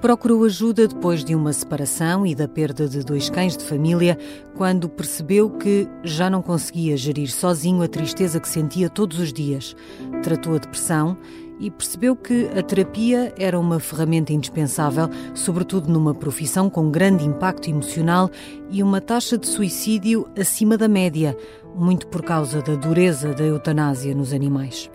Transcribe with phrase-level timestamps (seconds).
[0.00, 4.16] Procurou ajuda depois de uma separação e da perda de dois cães de família,
[4.56, 9.74] quando percebeu que já não conseguia gerir sozinho a tristeza que sentia todos os dias.
[10.22, 11.18] Tratou a depressão
[11.58, 17.68] e percebeu que a terapia era uma ferramenta indispensável, sobretudo numa profissão com grande impacto
[17.68, 18.30] emocional
[18.70, 21.36] e uma taxa de suicídio acima da média,
[21.74, 24.88] muito por causa da dureza da eutanásia nos animais.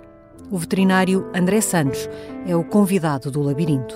[0.51, 2.09] O veterinário André Santos
[2.45, 3.95] é o convidado do labirinto.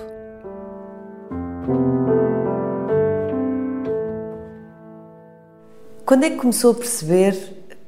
[6.05, 7.35] Quando é que começou a perceber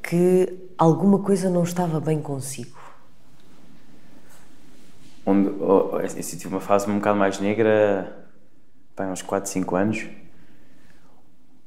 [0.04, 2.78] que alguma coisa não estava bem consigo?
[5.26, 8.28] Onde, oh, eu tive uma fase um bocado mais negra,
[8.98, 10.08] bem, uns 4, 5 anos,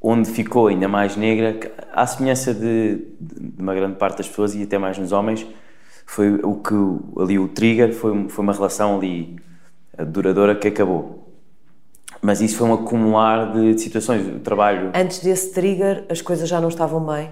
[0.02, 1.58] onde ficou ainda mais negra,
[1.92, 5.46] à semelhança de, de, uma grande parte das pessoas e até mais nos homens,
[6.06, 6.74] foi o que
[7.20, 9.36] ali o trigger foi, foi uma relação ali
[9.96, 11.22] eh, duradoura que acabou.
[12.20, 14.26] Mas isso foi um acumular de, de situações.
[14.26, 14.92] O trabalho.
[14.94, 17.30] Antes desse trigger, as coisas já não estavam bem?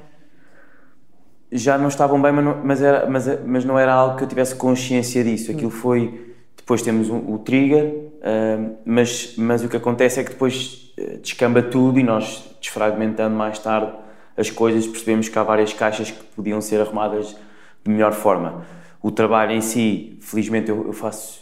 [1.52, 4.28] Já não estavam bem, mas não, mas era, mas, mas não era algo que eu
[4.28, 5.50] tivesse consciência disso.
[5.50, 6.34] Aquilo foi.
[6.56, 11.18] Depois temos o, o trigger, uh, mas, mas o que acontece é que depois uh,
[11.18, 13.92] descamba tudo e nós, desfragmentando mais tarde
[14.36, 17.36] as coisas, percebemos que há várias caixas que podiam ser arrumadas
[17.84, 18.64] de melhor forma.
[19.02, 21.40] O trabalho em si, felizmente, eu, eu faço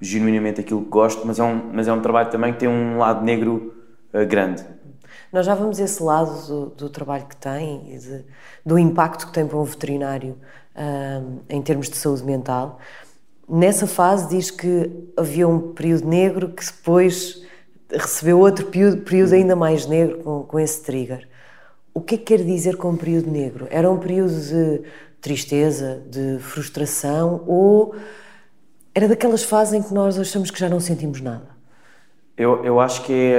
[0.00, 2.98] genuinamente aquilo que gosto, mas é um, mas é um trabalho também que tem um
[2.98, 3.74] lado negro
[4.12, 4.64] uh, grande.
[5.32, 8.24] Nós já vamos esse lado do, do trabalho que tem e de,
[8.64, 10.36] do impacto que tem para um veterinário
[10.74, 12.78] uh, em termos de saúde mental.
[13.48, 17.42] Nessa fase diz que havia um período negro que depois
[17.90, 21.28] recebeu outro período, período ainda mais negro com, com esse trigger.
[21.94, 23.66] O que é que quer dizer com um período negro?
[23.70, 24.82] Era um período de
[25.20, 27.94] tristeza, de frustração ou
[28.94, 31.48] era daquelas fases em que nós achamos que já não sentimos nada.
[32.36, 33.32] Eu, eu acho que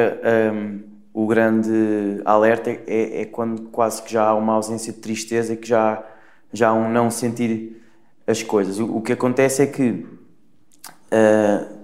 [0.53, 0.80] um,
[1.13, 5.58] o grande alerta é, é, quando quase que já há uma ausência de tristeza e
[5.58, 6.03] que já,
[6.52, 7.82] já há um não sentir
[8.27, 8.80] as coisas.
[8.80, 9.89] O, o que acontece é que
[11.11, 11.80] uh,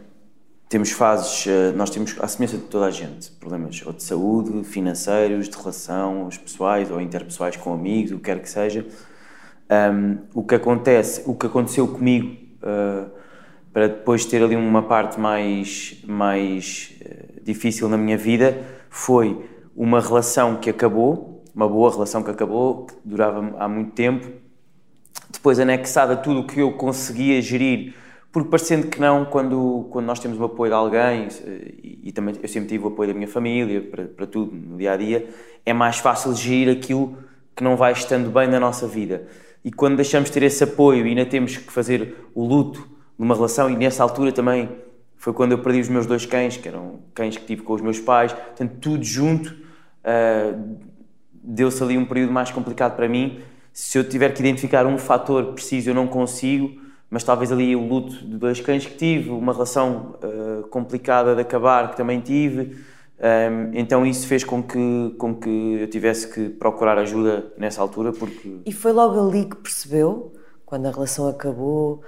[0.69, 4.64] temos fases, uh, nós temos a semelhança de toda a gente, problemas ou de saúde,
[4.64, 8.86] financeiros, de relação, os pessoais ou interpessoais com amigos, o que quer que seja.
[9.68, 13.09] Um, o que acontece, o que aconteceu comigo uh,
[13.74, 19.44] para depois ter ali uma parte mais, mais uh, difícil na minha vida, foi
[19.75, 24.28] uma relação que acabou, uma boa relação que acabou, que durava há muito tempo,
[25.31, 27.96] depois anexada a tudo o que eu conseguia gerir,
[28.31, 31.28] porque parecendo que não, quando, quando nós temos o apoio de alguém,
[31.84, 34.78] e, e também eu sempre tive o apoio da minha família, para, para tudo, no
[34.78, 35.28] dia a dia,
[35.66, 37.18] é mais fácil gerir aquilo
[37.56, 39.28] que não vai estando bem na nossa vida.
[39.66, 42.88] E quando deixamos de ter esse apoio e ainda temos que fazer o luto
[43.18, 44.70] numa relação e nessa altura também
[45.18, 47.81] foi quando eu perdi os meus dois cães, que eram cães que tive com os
[47.81, 50.78] meus pais, portanto tudo junto uh,
[51.34, 53.40] deu-se ali um período mais complicado para mim.
[53.74, 57.88] Se eu tiver que identificar um fator preciso, eu não consigo, mas talvez ali o
[57.88, 62.78] luto de dois cães que tive, uma relação uh, complicada de acabar que também tive,
[63.25, 68.13] um, então isso fez com que, com que eu tivesse que procurar ajuda nessa altura
[68.13, 68.59] porque...
[68.63, 70.31] E foi logo ali que percebeu,
[70.63, 72.03] quando a relação acabou,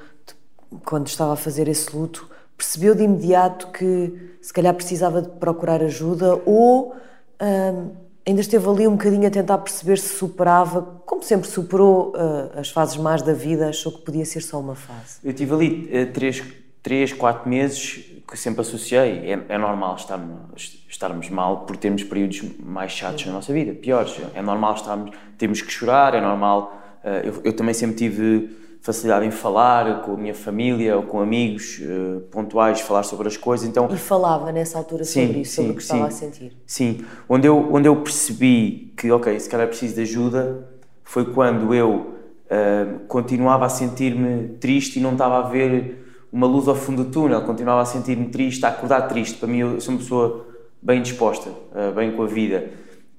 [0.85, 5.81] quando estava a fazer esse luto, percebeu de imediato que se calhar precisava de procurar
[5.81, 6.93] ajuda ou
[7.41, 7.91] hum,
[8.27, 12.69] ainda esteve ali um bocadinho a tentar perceber se superava, como sempre superou uh, as
[12.69, 15.17] fases más da vida, achou que podia ser só uma fase?
[15.23, 16.43] Eu tive ali uh, três,
[16.83, 19.31] três, quatro meses que sempre associei.
[19.31, 24.19] É, é normal estarmos, estarmos mal por termos períodos mais chatos na nossa vida, piores.
[24.33, 26.73] É normal estarmos, termos que chorar, é normal.
[27.03, 28.49] Uh, eu, eu também sempre tive
[28.81, 33.37] facilidade em falar com a minha família ou com amigos uh, pontuais, falar sobre as
[33.37, 33.67] coisas.
[33.67, 36.11] Então, e falava nessa altura sim, sobre isso, sim, sobre o que sim, estava a
[36.11, 36.57] sentir?
[36.65, 40.67] Sim, onde eu, onde eu percebi que, ok, se calhar preciso de ajuda,
[41.03, 42.13] foi quando eu
[42.45, 46.06] uh, continuava a sentir-me triste e não estava a ver
[46.37, 49.39] uma luz ao fundo do túnel, continuava a sentir-me triste, a acordar triste.
[49.39, 50.45] Para mim, eu sou uma pessoa
[50.79, 52.69] bem disposta, uh, bem com a vida.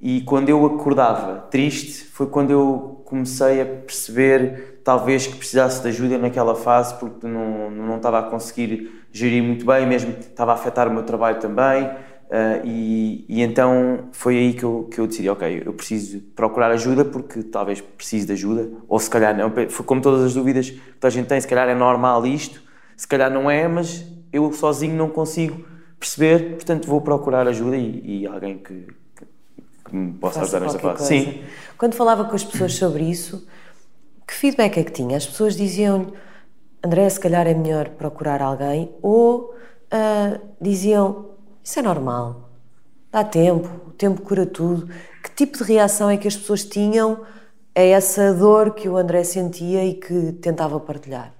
[0.00, 5.88] E quando eu acordava triste, foi quando eu comecei a perceber talvez que precisasse de
[5.88, 10.54] ajuda naquela fase porque não, não estava a conseguir gerir muito bem, mesmo estava a
[10.54, 11.86] afetar o meu trabalho também.
[11.86, 16.70] Uh, e, e, então foi aí que eu, que eu decidi: ok, eu preciso procurar
[16.70, 19.50] ajuda porque talvez precise de ajuda, ou se calhar não.
[19.68, 22.67] Foi como todas as dúvidas que a gente tem: se calhar é normal isto,
[22.98, 25.64] se calhar não é, mas eu sozinho não consigo
[26.00, 28.88] perceber, portanto vou procurar ajuda e, e alguém que,
[29.84, 31.06] que, me possa Faça ajudar nesta fase.
[31.06, 31.42] Sim.
[31.78, 33.46] Quando falava com as pessoas sobre isso,
[34.26, 35.16] que feedback é que tinha?
[35.16, 36.12] As pessoas diziam-lhe,
[36.84, 42.50] André, se calhar é melhor procurar alguém, ou uh, diziam: Isso é normal,
[43.12, 44.88] dá tempo, o tempo cura tudo.
[45.22, 47.24] Que tipo de reação é que as pessoas tinham
[47.76, 51.32] a essa dor que o André sentia e que tentava partilhar?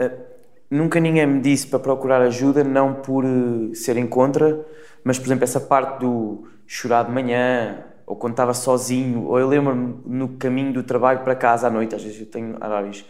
[0.00, 0.33] Uh,
[0.74, 4.64] nunca ninguém me disse para procurar ajuda, não por uh, ser em contra,
[5.02, 9.48] mas, por exemplo, essa parte do chorar de manhã, ou quando estava sozinho, ou eu
[9.48, 13.04] lembro-me no caminho do trabalho para casa à noite, às vezes eu tenho horários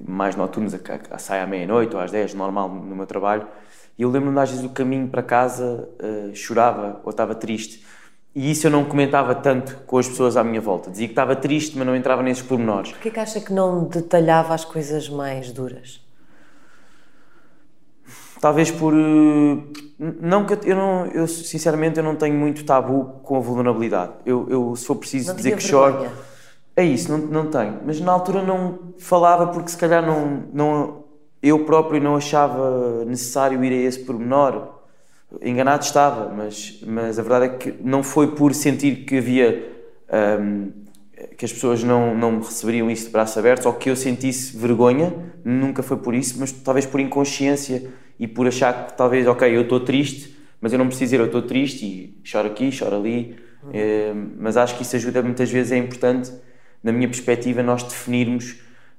[0.00, 0.78] mais noturnos, a,
[1.10, 3.46] a, sair à meia-noite ou às 10, normal no meu trabalho,
[3.98, 7.84] e eu lembro-me às vezes do caminho para casa, uh, chorava ou estava triste.
[8.34, 10.90] E isso eu não comentava tanto com as pessoas à minha volta.
[10.90, 12.92] Dizia que estava triste, mas não entrava nesses pormenores.
[12.92, 16.07] Porquê que acha que não detalhava as coisas mais duras?
[18.40, 18.94] Talvez por.
[18.94, 19.56] Eh,
[20.20, 24.12] não que eu, não, eu sinceramente eu não tenho muito tabu com a vulnerabilidade.
[24.24, 26.06] Eu, eu se for preciso não dizer que choro.
[26.76, 27.80] É isso, não, não tenho.
[27.84, 31.04] Mas na altura não falava porque se calhar não, não,
[31.42, 34.78] eu próprio não achava necessário ir a esse pormenor.
[35.42, 39.76] Enganado estava, mas, mas a verdade é que não foi por sentir que havia.
[40.40, 40.87] Um,
[41.36, 45.12] que as pessoas não, não receberiam isso de braços abertos ou que eu sentisse vergonha,
[45.44, 49.62] nunca foi por isso, mas talvez por inconsciência e por achar que talvez, ok, eu
[49.62, 53.36] estou triste, mas eu não preciso dizer eu estou triste e choro aqui, choro ali.
[53.62, 53.70] Uhum.
[53.72, 56.32] É, mas acho que isso ajuda muitas vezes, é importante,
[56.82, 58.56] na minha perspectiva, nós definirmos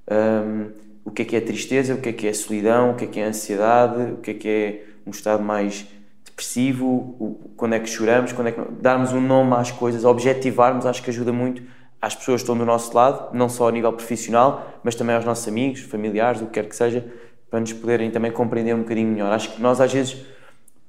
[0.09, 0.71] um,
[1.05, 3.07] o que é que é tristeza, o que é que é solidão, o que é
[3.07, 5.87] que é ansiedade, o que é que é um estado mais
[6.25, 10.85] depressivo, o, quando é que choramos, quando é que darmos um nome às coisas, objetivarmos,
[10.85, 11.61] acho que ajuda muito
[12.01, 15.25] às pessoas que estão do nosso lado, não só a nível profissional, mas também aos
[15.25, 17.05] nossos amigos, familiares, o que quer que seja,
[17.49, 19.31] para nos poderem também compreender um bocadinho melhor.
[19.31, 20.17] Acho que nós às vezes,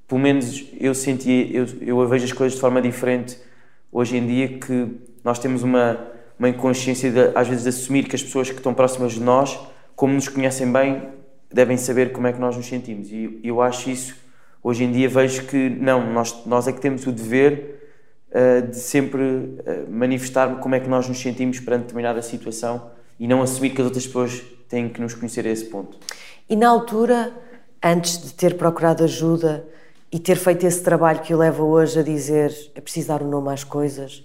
[0.07, 3.39] pelo menos eu senti, eu, eu vejo as coisas de forma diferente
[3.91, 4.89] hoje em dia, que
[5.25, 5.99] nós temos uma,
[6.39, 9.59] uma inconsciência de, às vezes de assumir que as pessoas que estão próximas de nós,
[9.97, 11.09] como nos conhecem bem,
[11.53, 13.11] devem saber como é que nós nos sentimos.
[13.11, 14.17] E eu acho isso,
[14.62, 17.80] hoje em dia vejo que não, nós, nós é que temos o dever
[18.31, 23.27] uh, de sempre uh, manifestar como é que nós nos sentimos perante determinada situação e
[23.27, 25.99] não assumir que as outras pessoas têm que nos conhecer a esse ponto.
[26.49, 27.32] E na altura,
[27.82, 29.65] antes de ter procurado ajuda
[30.11, 33.29] e ter feito esse trabalho que o leva hoje a dizer é preciso dar um
[33.29, 34.25] nome às coisas,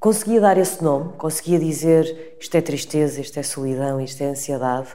[0.00, 1.12] conseguia dar esse nome?
[1.18, 4.88] Conseguia dizer isto é tristeza, isto é solidão, isto é ansiedade?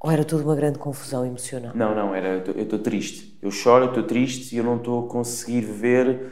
[0.00, 1.72] Ou era tudo uma grande confusão emocional?
[1.74, 3.36] Não, não, era eu estou triste.
[3.42, 6.30] Eu choro, eu estou triste e eu não estou a conseguir ver.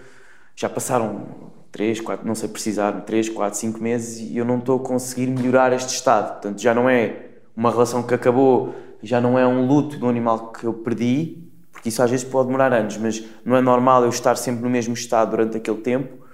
[0.56, 1.26] Já passaram
[1.70, 5.26] três, quatro, não sei precisar, três, quatro, cinco meses e eu não estou a conseguir
[5.26, 6.32] melhorar este estado.
[6.32, 10.52] Portanto, já não é uma relação que acabou já não é um luto do animal
[10.52, 11.38] que eu perdi,
[11.70, 14.70] porque isso às vezes pode demorar anos, mas não é normal eu estar sempre no
[14.70, 16.24] mesmo estado durante aquele tempo.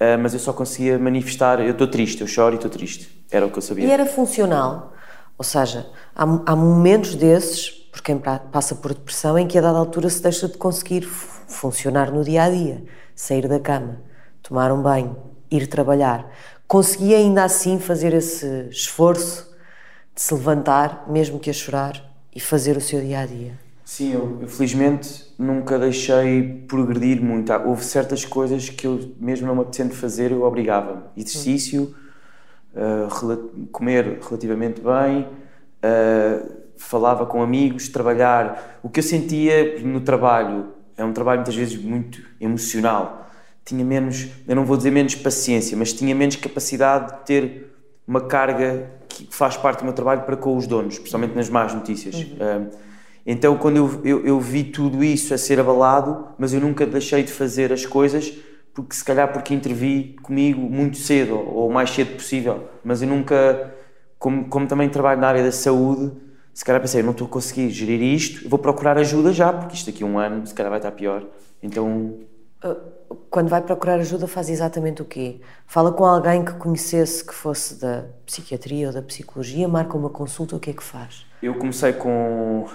[0.00, 3.24] Uh, mas eu só conseguia manifestar, eu estou triste, eu choro e estou triste.
[3.30, 3.86] Era o que eu sabia.
[3.86, 4.92] E era funcional?
[5.38, 9.78] Ou seja, há, há momentos desses, por quem passa por depressão, em que a dada
[9.78, 11.02] altura se deixa de conseguir
[11.52, 12.82] funcionar no dia a dia,
[13.14, 14.00] sair da cama,
[14.42, 15.16] tomar um banho,
[15.50, 16.30] ir trabalhar.
[16.66, 19.54] Conseguia ainda assim fazer esse esforço
[20.14, 22.02] de se levantar, mesmo que a chorar,
[22.34, 23.52] e fazer o seu dia a dia?
[23.84, 27.52] Sim, eu, eu felizmente nunca deixei progredir muito.
[27.52, 31.02] Houve certas coisas que eu, mesmo não me apetecendo fazer, eu obrigava-me.
[31.14, 31.94] Exercício,
[32.74, 35.28] uh, comer relativamente bem,
[35.84, 38.80] uh, falava com amigos, trabalhar.
[38.82, 43.30] O que eu sentia no trabalho é um trabalho muitas vezes muito emocional.
[43.64, 47.72] Tinha menos, eu não vou dizer menos paciência, mas tinha menos capacidade de ter
[48.06, 51.72] uma carga que faz parte do meu trabalho para com os donos, principalmente nas más
[51.72, 52.14] notícias.
[52.16, 52.70] Uhum.
[53.26, 57.22] então, quando eu, eu, eu, vi tudo isso a ser abalado, mas eu nunca deixei
[57.22, 58.32] de fazer as coisas,
[58.74, 63.08] porque se calhar porque intervi comigo muito cedo, ou o mais cedo possível, mas eu
[63.08, 63.72] nunca,
[64.18, 66.12] como, como também trabalho na área da saúde,
[66.52, 69.90] se calhar pensei, não estou a conseguir gerir isto, vou procurar ajuda já, porque isto
[69.90, 71.24] daqui a um ano se calhar vai estar pior.
[71.62, 72.18] Então
[73.30, 75.40] quando vai procurar ajuda, faz exatamente o quê?
[75.66, 80.56] Fala com alguém que conhecesse que fosse da psiquiatria ou da psicologia, marca uma consulta,
[80.56, 81.26] o que é que faz?
[81.42, 82.68] Eu comecei com.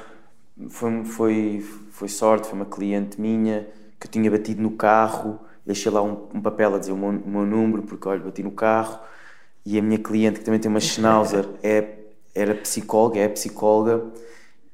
[0.69, 3.67] Foi, foi, foi sorte, foi uma cliente minha
[4.00, 7.10] que eu tinha batido no carro, deixei lá um, um papel a dizer o meu,
[7.10, 9.00] o meu, número, porque olha, bati no carro,
[9.65, 11.98] e a minha cliente, que também tem uma schnauzer, é,
[12.38, 14.06] era psicóloga, é psicóloga.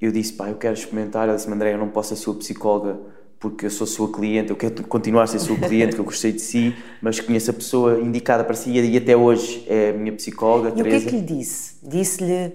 [0.02, 1.28] Eu disse, pá, eu quero experimentar.
[1.28, 3.00] Ela disse-me, André, eu não posso ser sua psicóloga
[3.44, 6.32] porque eu sou sua cliente, eu quero continuar a ser sua cliente, que eu gostei
[6.32, 10.14] de si, mas conheço a pessoa indicada para si e até hoje é a minha
[10.14, 10.98] psicóloga, e Teresa.
[10.98, 11.76] o que é que lhe disse?
[11.84, 12.54] Disse-lhe,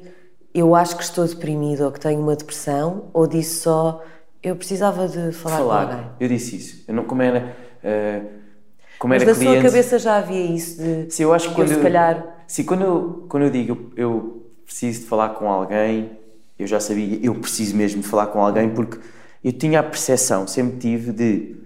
[0.54, 4.02] eu acho que estou deprimido ou que tenho uma depressão, ou disse só,
[4.42, 5.86] eu precisava de falar, falar.
[5.86, 6.10] com alguém?
[6.20, 6.84] Eu disse isso.
[6.88, 7.54] Eu não, como era...
[7.84, 8.38] Uh,
[8.98, 11.12] como mas era na cliente, sua cabeça já havia isso de...
[11.12, 12.46] Sim, eu acho que quando eu, se calhar...
[12.64, 16.10] Quando eu, quando eu digo eu preciso de falar com alguém,
[16.58, 18.98] eu já sabia, eu preciso mesmo de falar com alguém, porque
[19.42, 21.56] eu tinha a percepção, sempre tive, de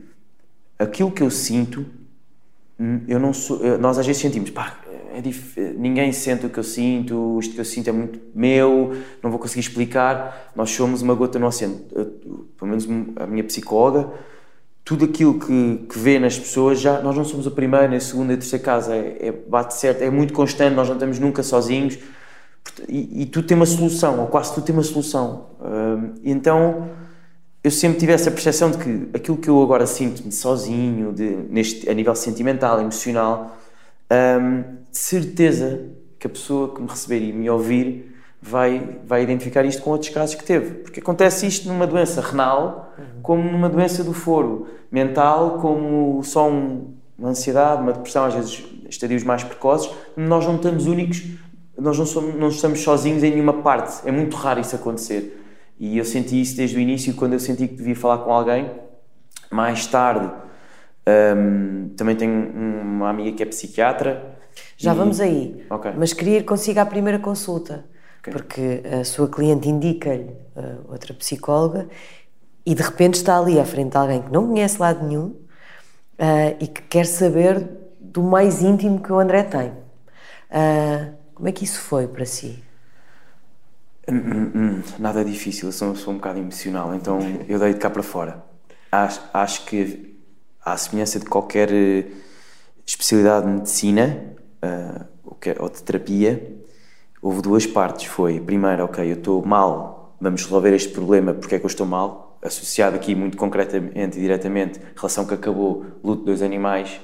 [0.78, 1.85] aquilo que eu sinto,
[2.78, 4.78] hum, eu não sou, nós às vezes sentimos, pá,
[5.12, 5.59] é dif...
[5.76, 9.38] ninguém sente o que eu sinto, isto que eu sinto é muito meu, não vou
[9.38, 10.52] conseguir explicar.
[10.56, 11.80] Nós somos uma gota no oceano.
[12.56, 14.11] Pelo menos a minha psicóloga,
[14.82, 18.32] tudo aquilo que, que vê nas pessoas, já nós não somos a primeira, a segunda,
[18.32, 21.99] a terceira casa, é, é, bate certo, é muito constante, nós não estamos nunca sozinhos
[22.88, 25.47] e, e tudo tem uma solução, ou quase tudo tem uma solução.
[25.61, 26.88] Uh, então
[27.62, 31.88] eu sempre tive essa percepção de que aquilo que eu agora sinto-me sozinho, de, neste,
[31.88, 33.57] a nível sentimental, emocional,
[34.11, 35.88] um, de certeza
[36.19, 40.11] que a pessoa que me receber e me ouvir vai, vai identificar isto com outros
[40.11, 40.75] casos que teve.
[40.75, 42.92] Porque acontece isto numa doença renal,
[43.23, 48.64] como numa doença do foro mental, como só um, uma ansiedade, uma depressão, às vezes
[48.88, 49.90] estadios mais precoces.
[50.16, 51.23] Nós não estamos únicos,
[51.79, 54.07] nós não, somos, não estamos sozinhos em nenhuma parte.
[54.07, 55.41] É muito raro isso acontecer.
[55.79, 58.71] E eu senti isso desde o início, quando eu senti que devia falar com alguém.
[59.50, 60.31] Mais tarde,
[61.37, 64.37] um, também tenho uma amiga que é psiquiatra.
[64.76, 64.97] Já e...
[64.97, 65.64] vamos aí.
[65.69, 65.93] Okay.
[65.97, 67.85] Mas queria ir consigo à primeira consulta.
[68.21, 68.33] Okay.
[68.33, 71.88] Porque a sua cliente indica-lhe uh, outra psicóloga
[72.64, 76.57] e de repente está ali à frente de alguém que não conhece lado nenhum uh,
[76.61, 77.67] e que quer saber
[77.99, 79.71] do mais íntimo que o André tem.
[80.50, 82.63] Uh, como é que isso foi para si?
[84.09, 87.19] Hum, hum, hum, nada difícil, eu sou, sou um bocado emocional, então
[87.49, 88.45] eu dei de cá para fora.
[88.93, 90.17] Acho, acho que
[90.65, 92.07] à semelhança de qualquer eh,
[92.87, 94.25] especialidade de medicina
[94.63, 95.05] uh,
[95.59, 96.59] ou de terapia,
[97.21, 98.07] houve duas partes.
[98.07, 101.85] Foi, primeiro, ok, eu estou mal, vamos resolver este problema, porque é que eu estou
[101.85, 102.39] mal?
[102.41, 107.01] Associado aqui muito concretamente e diretamente, relação que acabou, luto de dois animais,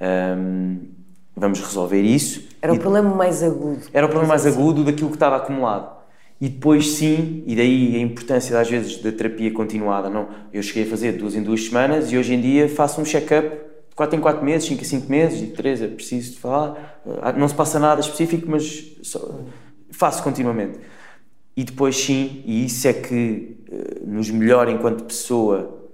[0.00, 0.96] um,
[1.36, 2.42] vamos resolver isso.
[2.62, 3.82] Era o problema mais agudo.
[3.92, 5.94] Era o problema mais agudo daquilo que estava acumulado.
[6.40, 10.10] E depois sim, e daí a importância às vezes da terapia continuada.
[10.10, 13.04] Não, eu cheguei a fazer duas em duas semanas e hoje em dia faço um
[13.04, 16.38] check-up de 4 em 4 meses, 5 em 5 meses, e 3 é preciso de
[16.38, 17.00] falar.
[17.22, 18.84] Ah, não se passa nada específico, mas
[19.90, 20.78] faço continuamente.
[21.56, 25.88] E depois sim, e isso é que uh, nos melhora enquanto pessoa,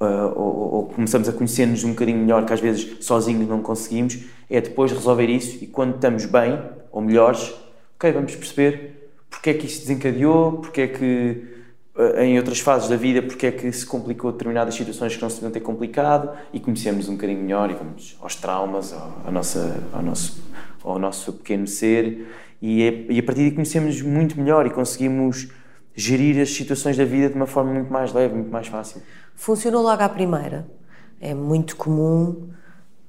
[0.00, 4.20] uh, ou, ou, começamos a conhecer-nos um bocadinho melhor, que às vezes sozinhos não conseguimos,
[4.50, 7.54] é depois resolver isso e quando estamos bem, ou melhores,
[7.94, 11.44] ok, vamos perceber porque é que isto desencadeou, porque é que
[11.96, 15.30] eh, em outras fases da vida, porque é que se complicou determinadas situações que não
[15.30, 19.32] se deviam ter complicado e conhecemos um bocadinho melhor e vamos aos traumas, ao, ao,
[19.32, 20.42] nossa, ao, nosso,
[20.82, 22.26] ao nosso pequeno ser
[22.60, 25.48] e, é, e a partir daí conhecemos muito melhor e conseguimos
[25.94, 29.00] gerir as situações da vida de uma forma muito mais leve, muito mais fácil.
[29.34, 30.66] Funcionou logo à primeira.
[31.20, 32.50] É muito comum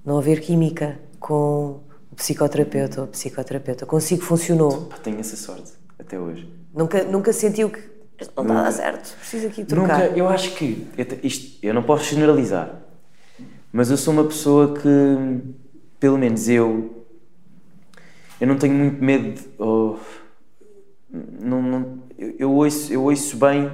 [0.06, 1.80] não haver química com
[2.12, 3.86] o psicoterapeuta ou psicoterapeuta.
[3.86, 4.90] Consigo funcionou.
[5.04, 6.52] Tenho essa sorte até hoje.
[6.74, 7.80] Nunca, nunca sentiu que
[8.36, 10.00] não está a dar certo, preciso aqui trocar?
[10.00, 10.88] Nunca, eu acho que,
[11.24, 12.82] isto, eu não posso generalizar,
[13.72, 15.42] mas eu sou uma pessoa que,
[16.00, 17.04] pelo menos eu,
[18.40, 19.98] eu não tenho muito medo, de, oh,
[21.12, 23.72] não, não, eu, eu, ouço, eu ouço bem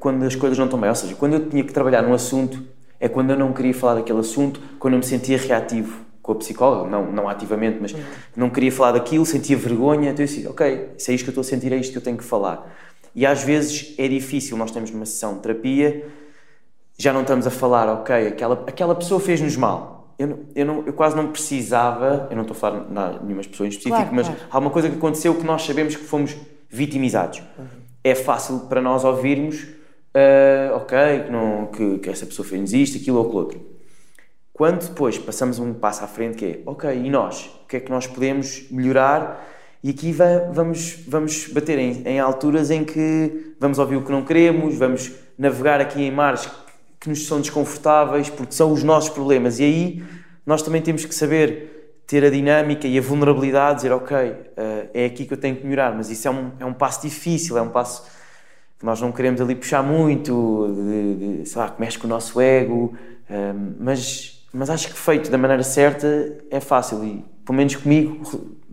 [0.00, 2.62] quando as coisas não estão bem, ou seja, quando eu tinha que trabalhar num assunto,
[2.98, 6.34] é quando eu não queria falar daquele assunto, quando eu me sentia reativo com a
[6.36, 7.94] psicóloga, não, não ativamente, mas
[8.36, 11.32] não queria falar daquilo, sentia vergonha, então eu disse, ok, se é isto que eu
[11.32, 12.72] estou a sentir, é isto que eu tenho que falar.
[13.14, 16.06] E às vezes é difícil, nós temos uma sessão de terapia,
[16.96, 20.14] já não estamos a falar, ok, aquela, aquela pessoa fez-nos mal.
[20.16, 23.66] Eu, eu, não, eu quase não precisava, eu não estou a falar de nenhuma pessoa
[23.66, 24.42] em específico, claro, mas claro.
[24.48, 26.36] há uma coisa que aconteceu que nós sabemos que fomos
[26.70, 27.40] vitimizados.
[27.58, 27.66] Uhum.
[28.04, 32.98] É fácil para nós ouvirmos, uh, ok, que, não, que, que essa pessoa fez-nos isto,
[32.98, 33.71] aquilo ou aquilo outro
[34.52, 37.46] quando depois passamos um passo à frente, que é, ok, e nós?
[37.64, 39.48] O que é que nós podemos melhorar?
[39.82, 40.14] E aqui
[40.52, 45.10] vamos, vamos bater em, em alturas em que vamos ouvir o que não queremos, vamos
[45.38, 46.48] navegar aqui em mares
[47.00, 49.58] que nos são desconfortáveis, porque são os nossos problemas.
[49.58, 50.04] E aí
[50.46, 51.72] nós também temos que saber
[52.06, 55.64] ter a dinâmica e a vulnerabilidade, dizer, ok, uh, é aqui que eu tenho que
[55.64, 58.06] melhorar, mas isso é um, é um passo difícil, é um passo
[58.78, 62.10] que nós não queremos ali puxar muito, de, de, sei lá, que mexe com o
[62.10, 62.94] nosso ego,
[63.30, 66.06] uh, mas mas acho que feito da maneira certa
[66.50, 68.22] é fácil e, pelo menos comigo,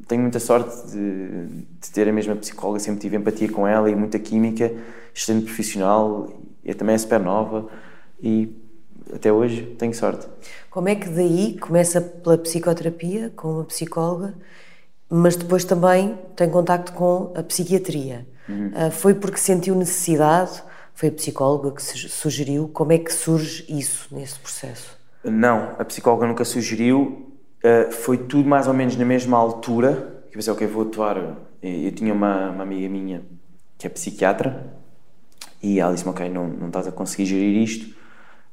[0.08, 1.48] tenho muita sorte de,
[1.80, 4.74] de ter a mesma psicóloga, sempre tive empatia com ela e muita química,
[5.16, 6.28] excelente profissional,
[6.66, 7.70] e também é super nova
[8.22, 8.54] e
[9.14, 10.28] até hoje tenho sorte.
[10.70, 14.34] Como é que daí começa pela psicoterapia, com uma psicóloga,
[15.10, 18.28] mas depois também tem contacto com a psiquiatria?
[18.48, 18.68] Uhum.
[18.68, 20.64] Uh, foi porque sentiu necessidade?
[20.94, 22.68] Foi a psicóloga que sugeriu?
[22.68, 24.99] Como é que surge isso nesse processo?
[25.24, 27.34] Não, a psicóloga nunca sugeriu.
[27.64, 30.24] Uh, foi tudo mais ou menos na mesma altura.
[30.30, 31.18] Que eu pensei, ok, vou atuar.
[31.62, 33.22] Eu tinha uma, uma amiga minha
[33.78, 34.74] que é psiquiatra
[35.62, 37.96] E ela disse-me, ok, não, não estás a conseguir gerir isto,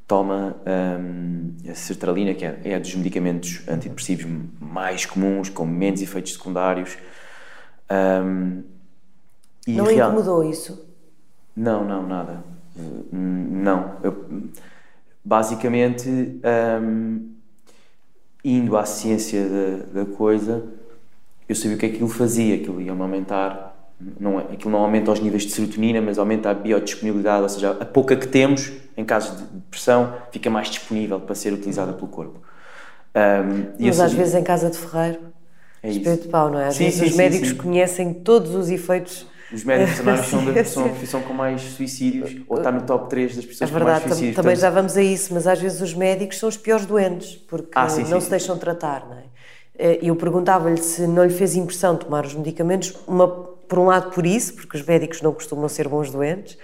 [0.07, 4.27] toma um, a sertralina, que é, é, dos medicamentos antidepressivos
[4.61, 6.97] mais comuns, com menos efeitos secundários.
[7.91, 8.63] Um,
[9.67, 10.11] não real...
[10.11, 10.85] incomodou isso?
[11.57, 12.45] Não, não, nada.
[13.13, 13.97] Não.
[14.03, 14.27] Eu,
[15.27, 16.09] basicamente,
[16.81, 17.29] um,
[18.45, 20.65] indo à ciência da, da coisa,
[21.49, 23.75] eu sabia o que aquilo fazia, aquilo ia-me aumentar
[24.21, 27.71] não, é, aquilo não aumenta os níveis de serotonina, mas aumenta a biodisponibilidade, ou seja,
[27.73, 32.07] a pouca que temos, em casos de depressão, fica mais disponível para ser utilizada pelo
[32.07, 32.41] corpo.
[33.17, 35.21] Um, mas às vezes em casa de ferreiro,
[35.83, 36.67] é espírito de pau, não é?
[36.67, 39.97] Às sim, vezes sim, os sim, médicos conhecem todos os efeitos os médicos
[40.29, 43.71] são, da, são a profissão com mais suicídios, ou está no top 3 das pessoas
[43.71, 44.37] é verdade, com mais suicídios.
[44.37, 47.71] Também já vamos a isso, mas às vezes os médicos são os piores doentes, porque
[47.75, 49.25] ah, sim, não sim, se deixam tratar, não é?
[49.79, 54.11] Eh, eu perguntava-lhe se não lhe fez impressão tomar os medicamentos, uma, por um lado
[54.11, 56.57] por isso, porque os médicos não costumam ser bons doentes,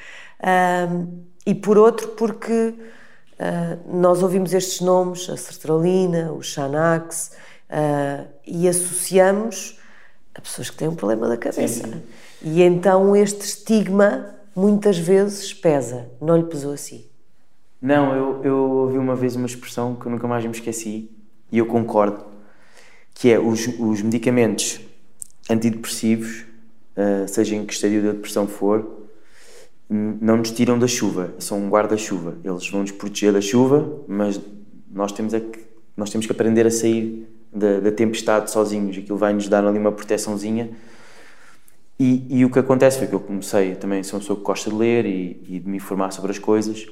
[1.47, 7.33] e por outro porque uh, nós ouvimos estes nomes, a sertralina, o Xanax,
[7.71, 9.79] uh, e associamos
[10.35, 11.85] a pessoas que têm um problema da cabeça.
[11.85, 12.03] Sim, sim.
[12.45, 16.11] E então este estigma muitas vezes pesa.
[16.21, 17.05] Não lhe pesou assim?
[17.81, 21.11] Não, eu, eu ouvi uma vez uma expressão que eu nunca mais me esqueci,
[21.51, 22.25] e eu concordo
[23.15, 24.81] que é os, os medicamentos
[25.51, 26.45] antidepressivos,
[26.97, 29.03] uh, seja em que estadio da depressão for,
[29.89, 32.39] não nos tiram da chuva, são um guarda-chuva.
[32.43, 34.41] Eles vão nos proteger da chuva, mas
[34.91, 35.61] nós temos, é que,
[35.97, 38.97] nós temos que aprender a sair da, da tempestade sozinhos.
[38.97, 40.71] Aquilo vai nos dar ali uma proteçãozinha.
[42.05, 44.69] E, e, o que acontece foi que eu comecei também, sou uma pessoa que gosta
[44.69, 46.85] de ler e, e de me informar sobre as coisas.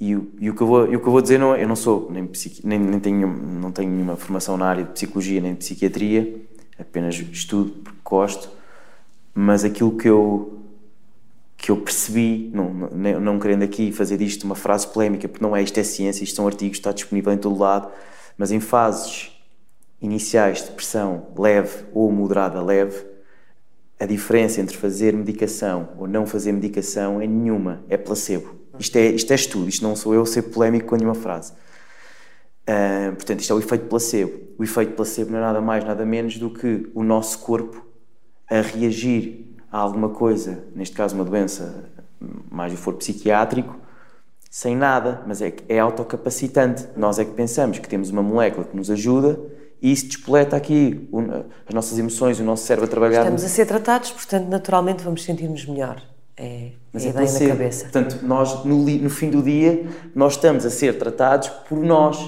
[0.00, 1.74] E, e, o, que eu vou, o que eu vou dizer não é, eu não
[1.74, 2.30] sou, nem,
[2.62, 6.40] nem, nem tenho, não tenho nenhuma formação na área de psicologia nem de psiquiatria,
[6.78, 8.48] apenas estudo porque gosto,
[9.34, 10.56] mas aquilo que eu,
[11.56, 15.56] que eu percebi, não, não, não querendo aqui fazer disto uma frase polémica, porque não
[15.56, 17.90] é isto é ciência, isto são artigos, está disponível em todo lado,
[18.38, 19.32] mas em fases
[20.00, 23.15] iniciais de depressão leve ou moderada leve,
[23.98, 28.54] a diferença entre fazer medicação ou não fazer medicação é nenhuma, é placebo.
[28.78, 31.52] Isto é, isto é estudo, isto não sou eu ser polémico com nenhuma frase.
[32.68, 34.32] Uh, portanto, isto é o efeito placebo.
[34.58, 37.86] O efeito placebo não é nada mais, nada menos do que o nosso corpo
[38.50, 41.90] a reagir a alguma coisa, neste caso uma doença,
[42.50, 43.76] mais o for psiquiátrico,
[44.50, 46.86] sem nada, mas é, é autocapacitante.
[46.96, 49.38] Nós é que pensamos que temos uma molécula que nos ajuda
[49.80, 51.08] e isso despoleta aqui
[51.66, 53.20] as nossas emoções, o nosso cérebro a trabalhar.
[53.20, 56.02] Estamos a ser tratados, portanto, naturalmente vamos sentir-nos melhor.
[56.36, 57.82] É, Mas é, é ideia na cabeça.
[57.84, 62.18] Portanto, nós, no, no, fim do dia, nós estamos a ser tratados por nós.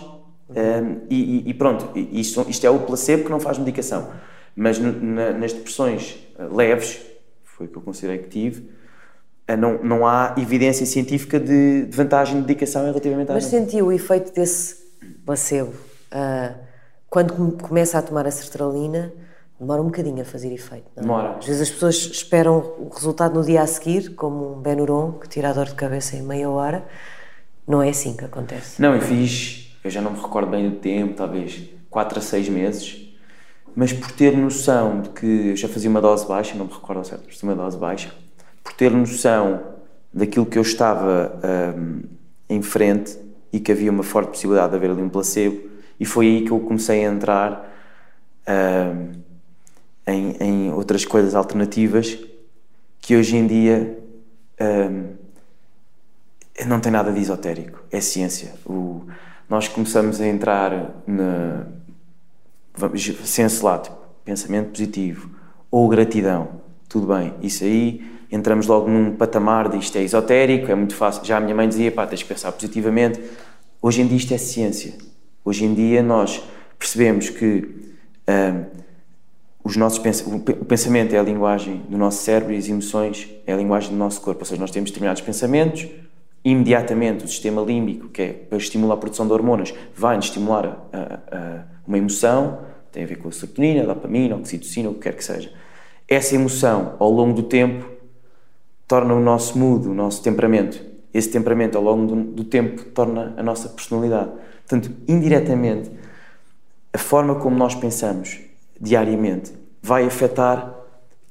[0.49, 4.11] Um, e, e, pronto, isto, isto, é o placebo que não faz medicação.
[4.57, 7.01] Mas na, nas depressões eh, leves,
[7.45, 8.71] foi o que eu considerei que tive,
[9.47, 13.87] eh, não, não há evidência científica de, de vantagem de medicação relativamente à Mas sentiu
[13.87, 14.77] o efeito desse
[15.25, 15.73] placebo?
[16.11, 16.67] Uh,
[17.11, 19.12] quando começa a tomar a sertralina,
[19.59, 20.87] demora um bocadinho a fazer efeito.
[20.97, 21.03] Não?
[21.03, 21.03] É?
[21.03, 21.38] Demora.
[21.38, 25.29] Às vezes as pessoas esperam o resultado no dia a seguir, como um Benuron, que
[25.29, 26.87] tira a dor de cabeça em meia hora.
[27.66, 28.81] Não é assim que acontece.
[28.81, 32.49] Não, eu fiz, eu já não me recordo bem do tempo, talvez 4 a 6
[32.49, 33.09] meses,
[33.75, 37.05] mas por ter noção de que eu já fazia uma dose baixa, não me recordo
[37.05, 38.12] certo, mas uma dose baixa,
[38.62, 39.61] por ter noção
[40.12, 41.38] daquilo que eu estava
[41.77, 42.03] um,
[42.49, 43.18] em frente
[43.53, 45.68] e que havia uma forte possibilidade de haver ali um placebo,
[45.99, 47.75] e foi aí que eu comecei a entrar.
[48.49, 49.29] Um,
[50.09, 52.19] em, em outras coisas alternativas
[53.01, 53.99] que hoje em dia
[54.61, 55.13] hum,
[56.67, 58.55] não tem nada de esotérico, é ciência.
[58.65, 59.07] O,
[59.49, 61.67] nós começamos a entrar na
[63.25, 65.31] senso lá, tipo, pensamento positivo
[65.71, 70.75] ou gratidão, tudo bem, isso aí entramos logo num patamar de isto é esotérico, é
[70.75, 71.25] muito fácil.
[71.25, 73.21] Já a minha mãe dizia, pá, tens que pensar positivamente.
[73.81, 74.95] Hoje em dia isto é ciência.
[75.44, 76.42] Hoje em dia nós
[76.79, 77.68] percebemos que
[78.29, 78.64] hum,
[79.64, 83.57] os nossos o pensamento é a linguagem do nosso cérebro e as emoções é a
[83.57, 84.40] linguagem do nosso corpo.
[84.40, 85.87] Ou seja, nós temos determinados pensamentos,
[86.44, 91.37] imediatamente o sistema límbico, que é para estimular a produção de hormonas, vai-nos estimular a,
[91.37, 95.01] a, uma emoção, tem a ver com a serotonina, a dopamina, a oxitocina, o que
[95.01, 95.53] quer que seja.
[96.09, 97.87] Essa emoção, ao longo do tempo,
[98.87, 100.83] torna o nosso mood, o nosso temperamento.
[101.12, 104.31] Esse temperamento, ao longo do, do tempo, torna a nossa personalidade.
[104.68, 105.90] Portanto, indiretamente,
[106.92, 108.38] a forma como nós pensamos
[108.78, 109.52] diariamente
[109.83, 110.74] vai afetar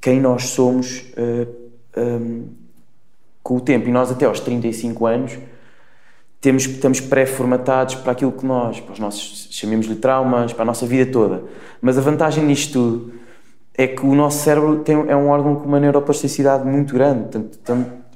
[0.01, 1.47] quem nós somos uh,
[1.95, 2.43] eh, um, ehm,
[3.43, 3.87] com o tempo.
[3.87, 5.37] E nós, até aos 35 anos,
[6.41, 10.85] temos, estamos pré-formatados para aquilo que nós, para os nossos, chamemos-lhe traumas, para a nossa
[10.85, 11.43] vida toda.
[11.81, 13.13] Mas a vantagem nisto tudo
[13.73, 17.37] é que o nosso cérebro tem, é um órgão com uma neuroplasticidade muito grande.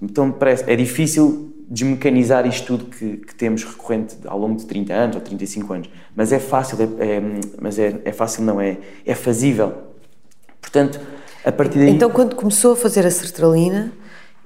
[0.02, 4.66] Então me parece, é difícil desmecanizar isto tudo que, que, temos recorrente ao longo de
[4.66, 7.22] 30 anos ou 35 anos, mas é fácil, é, é
[7.62, 9.72] mas é, é, fácil não, é, é fazível.
[10.60, 11.00] Portanto,
[11.46, 11.90] a partir daí...
[11.90, 13.94] Então quando começou a fazer a sertralina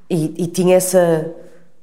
[0.07, 1.33] e, e tinha essa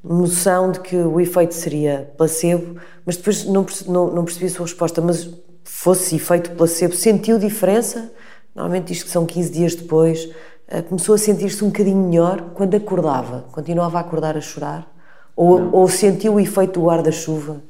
[0.02, 4.66] noção de que o efeito seria placebo, mas depois não, não, não percebi a sua
[4.66, 5.28] resposta, mas
[5.64, 8.12] fosse efeito placebo, sentiu diferença?
[8.54, 10.28] Normalmente diz que são 15 dias depois,
[10.68, 14.91] eh, começou a sentir-se um bocadinho melhor quando acordava, continuava a acordar a chorar?
[15.34, 17.62] Ou, ou sentiu o efeito do guarda-chuva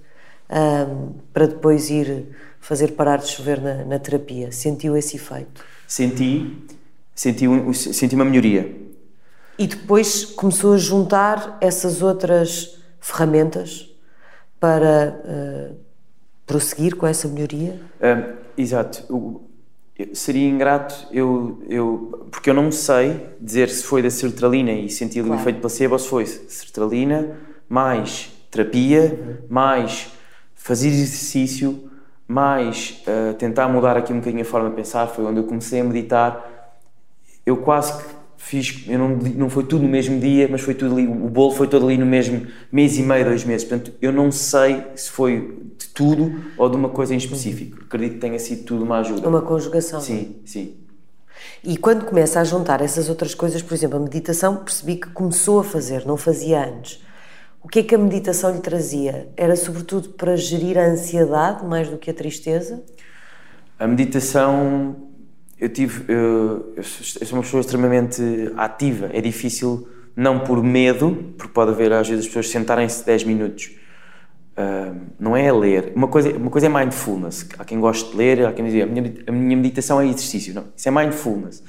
[0.51, 2.29] um, para depois ir
[2.61, 4.51] fazer parar de chover na, na terapia?
[4.53, 5.65] Sentiu esse efeito?
[5.87, 6.65] Senti,
[7.15, 8.75] senti, senti uma melhoria.
[9.59, 13.91] E depois começou a juntar essas outras ferramentas
[14.59, 15.77] para uh,
[16.47, 17.81] prosseguir com essa melhoria?
[18.01, 19.41] Um, exato.
[20.15, 22.29] seria ingrato eu, eu.
[22.31, 25.35] Porque eu não sei dizer se foi da sertralina e senti claro.
[25.35, 27.37] o efeito placebo ou se foi sertralina
[27.73, 30.11] mais terapia, mais
[30.55, 31.91] fazer exercício,
[32.29, 35.07] mais uh, tentar mudar aqui um bocadinho a forma de pensar.
[35.07, 36.77] Foi onde eu comecei a meditar.
[37.47, 38.05] Eu quase que
[38.37, 41.53] fiz, eu não, não foi tudo no mesmo dia, mas foi tudo ali, o bolo
[41.53, 43.67] foi todo ali no mesmo mês e meio, dois meses.
[43.67, 47.85] Portanto, eu não sei se foi de tudo ou de uma coisa em específico.
[47.85, 49.27] Acredito que tenha sido tudo uma ajuda.
[49.27, 49.99] Uma conjugação.
[49.99, 50.77] Sim, sim.
[51.65, 55.59] E quando começa a juntar essas outras coisas, por exemplo, a meditação, percebi que começou
[55.59, 57.01] a fazer, não fazia antes.
[57.63, 59.29] O que é que a meditação lhe trazia?
[59.37, 62.83] Era sobretudo para gerir a ansiedade mais do que a tristeza?
[63.79, 64.97] A meditação,
[65.59, 66.13] eu tive.
[66.13, 68.21] Eu, eu sou uma pessoa extremamente
[68.57, 69.11] ativa.
[69.13, 73.71] É difícil, não por medo, porque pode haver às vezes as pessoas sentarem-se 10 minutos.
[74.53, 75.93] Uh, não é a ler.
[75.95, 77.49] Uma coisa, uma coisa é mindfulness.
[77.57, 80.53] Há quem goste de ler, há quem diz a minha, a minha meditação é exercício.
[80.53, 81.63] Não, isso é mindfulness.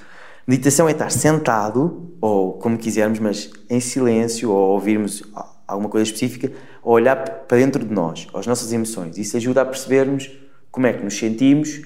[0.46, 5.24] Meditação é estar sentado, ou como quisermos, mas em silêncio, ou ouvirmos
[5.68, 6.52] alguma coisa específica,
[6.84, 9.18] a olhar para dentro de nós, às nossas emoções.
[9.18, 10.32] Isso ajuda a percebermos
[10.72, 11.82] como é que nos sentimos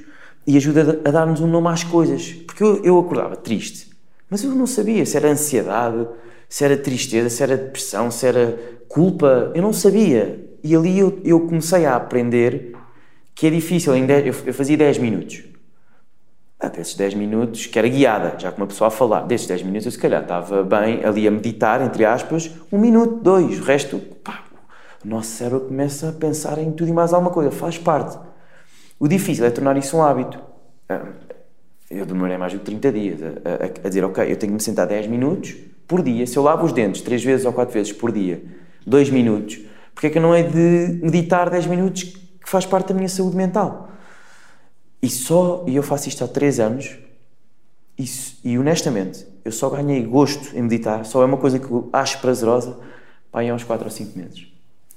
[0.46, 2.32] e ajuda a dar-nos um nome às coisas.
[2.32, 3.90] Porque eu, eu acordava triste,
[4.30, 6.08] mas eu não sabia se era ansiedade,
[6.50, 9.52] se era tristeza, se era depressão, se era culpa.
[9.54, 10.46] Eu não sabia.
[10.64, 12.74] E ali eu, eu comecei a aprender
[13.36, 13.96] que é difícil.
[13.96, 15.44] Em dez, eu, eu fazia 10 minutos.
[16.60, 19.86] Desses 10 minutos, que era guiada, já com uma pessoa a falar, desses 10 minutos
[19.86, 24.00] eu se calhar estava bem ali a meditar, entre aspas, um minuto, dois, o resto,
[24.24, 24.44] pá,
[25.06, 28.18] o nosso cérebro começa a pensar em tudo e mais alguma coisa, faz parte.
[29.00, 30.40] O difícil é tornar isso um hábito.
[30.90, 31.06] Ah,
[31.92, 34.60] eu demorei mais de 30 dias a, a, a dizer, ok, eu tenho que me
[34.60, 35.56] sentar 10 minutos
[35.88, 38.44] por dia, se eu lavo os dentes 3 vezes ou 4 vezes por dia,
[38.86, 39.60] 2 minutos,
[39.94, 43.38] porque é que não é de meditar 10 minutos que faz parte da minha saúde
[43.38, 43.92] mental?
[45.02, 46.98] E só, e eu faço isto há 3 anos,
[47.98, 48.06] e,
[48.44, 52.20] e, honestamente, eu só ganhei gosto em meditar, só é uma coisa que eu acho
[52.20, 52.78] prazerosa,
[53.32, 54.48] pá, há uns 4 ou 5 meses.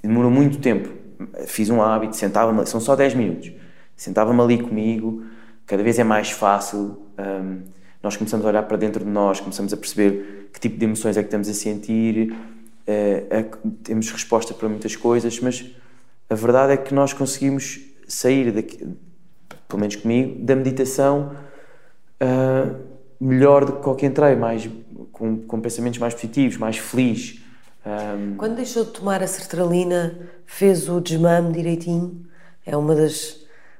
[0.03, 0.89] Demorou muito tempo.
[1.45, 3.51] Fiz um hábito, sentava-me, são só 10 minutos,
[3.95, 5.23] sentava-me ali comigo,
[5.67, 6.97] cada vez é mais fácil.
[7.17, 7.61] Um,
[8.01, 11.15] nós começamos a olhar para dentro de nós, começamos a perceber que tipo de emoções
[11.17, 12.35] é que estamos a sentir,
[12.87, 13.45] é,
[13.83, 15.63] temos resposta para muitas coisas, mas
[16.29, 18.83] a verdade é que nós conseguimos sair daqui
[19.71, 21.31] pelo menos comigo, da meditação
[22.21, 22.75] uh,
[23.19, 24.69] melhor do que qualquer entrei, mais,
[25.11, 27.39] com, com pensamentos mais positivos, mais feliz.
[27.85, 28.35] Um...
[28.35, 32.25] Quando deixou de tomar a sertralina, fez o desmame direitinho?
[32.65, 33.39] É uma das,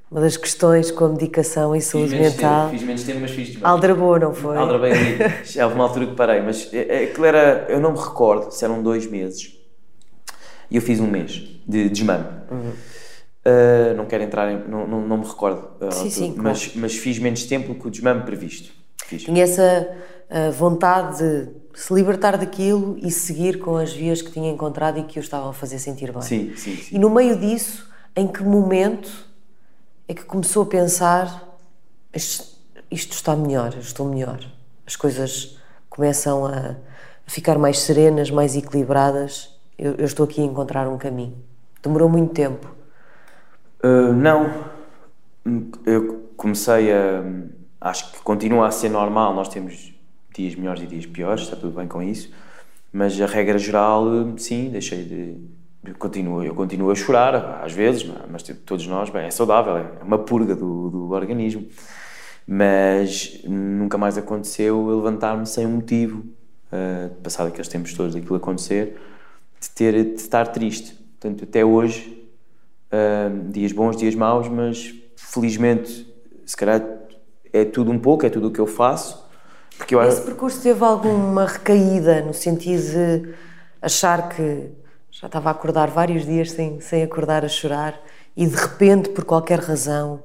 [0.09, 2.65] uma das questões com a medicação e saúde fiz mental.
[2.67, 3.73] Tempo, fiz menos tempo, mas fiz desmame.
[3.73, 4.55] Aldrabou, não foi?
[4.55, 5.17] Aldrabei ali.
[5.43, 8.63] Já houve uma altura que parei, mas é, é, era, eu não me recordo se
[8.63, 9.57] eram dois meses.
[10.69, 12.25] E eu fiz um mês de desmame.
[12.49, 12.71] Uhum.
[13.43, 14.69] Uh, não quero entrar em.
[14.69, 15.67] Não, não, não me recordo.
[15.83, 16.79] Uh, sim, sim, mas, claro.
[16.79, 18.71] mas fiz menos tempo que o desmame previsto.
[19.05, 19.23] Fiz.
[19.23, 19.89] Tinha essa
[20.29, 25.03] uh, vontade de se libertar daquilo e seguir com as vias que tinha encontrado e
[25.03, 26.21] que o estavam a fazer sentir bem.
[26.21, 26.95] Sim, sim, sim.
[26.95, 29.09] E no meio disso, em que momento
[30.07, 31.57] é que começou a pensar:
[32.13, 32.55] isto,
[32.91, 34.39] está melhor, estou melhor,
[34.85, 35.57] as coisas
[35.89, 36.75] começam a,
[37.25, 39.49] a ficar mais serenas, mais equilibradas,
[39.79, 41.37] eu, eu estou aqui a encontrar um caminho.
[41.81, 42.80] Demorou muito tempo.
[43.83, 44.71] Uh, não.
[45.85, 47.23] Eu comecei a.
[47.79, 49.33] Acho que continua a ser normal.
[49.33, 49.93] Nós temos
[50.33, 52.31] dias melhores e dias piores, está tudo bem com isso.
[52.93, 54.05] Mas a regra geral,
[54.37, 55.37] sim, deixei de.
[55.83, 59.77] Eu continuo, eu continuo a chorar, às vezes, mas tipo, todos nós, bem, é saudável,
[59.77, 61.65] é uma purga do, do organismo.
[62.47, 66.19] Mas nunca mais aconteceu eu levantar-me sem um motivo,
[66.71, 68.99] uh, passado aqueles tempos todos daquilo acontecer,
[69.59, 70.93] de, ter, de estar triste.
[71.19, 72.20] Portanto, até hoje
[73.49, 76.07] dias bons, dias maus, mas felizmente,
[76.45, 76.83] se calhar
[77.53, 79.25] é tudo um pouco, é tudo o que eu faço.
[79.77, 80.03] Porque eu...
[80.03, 83.33] Esse percurso teve alguma recaída no sentido de
[83.81, 84.69] achar que
[85.09, 87.99] já estava a acordar vários dias sem, sem acordar a chorar
[88.35, 90.23] e de repente, por qualquer razão,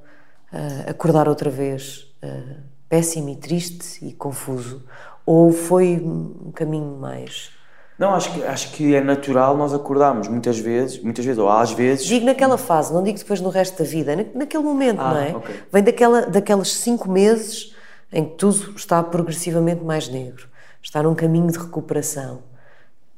[0.52, 4.84] uh, acordar outra vez uh, péssimo e triste e confuso?
[5.24, 7.50] Ou foi um caminho mais.
[7.98, 11.72] Não, acho que, acho que é natural nós acordarmos muitas vezes, muitas vezes, ou às
[11.72, 12.04] vezes.
[12.04, 15.36] Digo naquela fase, não digo depois no resto da vida, naquele momento, ah, não é?
[15.36, 15.54] Okay.
[15.72, 17.74] Vem daquela, daqueles cinco meses
[18.12, 20.46] em que tudo está progressivamente mais negro,
[20.82, 22.42] está num caminho de recuperação.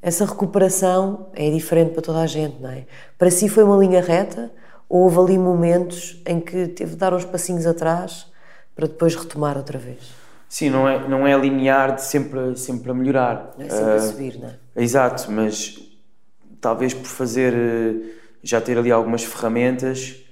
[0.01, 2.87] Essa recuperação é diferente para toda a gente, não é?
[3.19, 4.51] Para si foi uma linha reta
[4.89, 8.27] ou houve ali momentos em que teve de dar uns passinhos atrás
[8.77, 10.19] para depois retomar outra vez?
[10.49, 13.55] Sim, não é, não é linear de sempre, sempre a melhorar.
[13.59, 14.55] É sempre uh, a subir, não é?
[14.79, 15.79] Exato, mas
[16.61, 17.55] talvez por fazer,
[18.43, 20.25] já ter ali algumas ferramentas,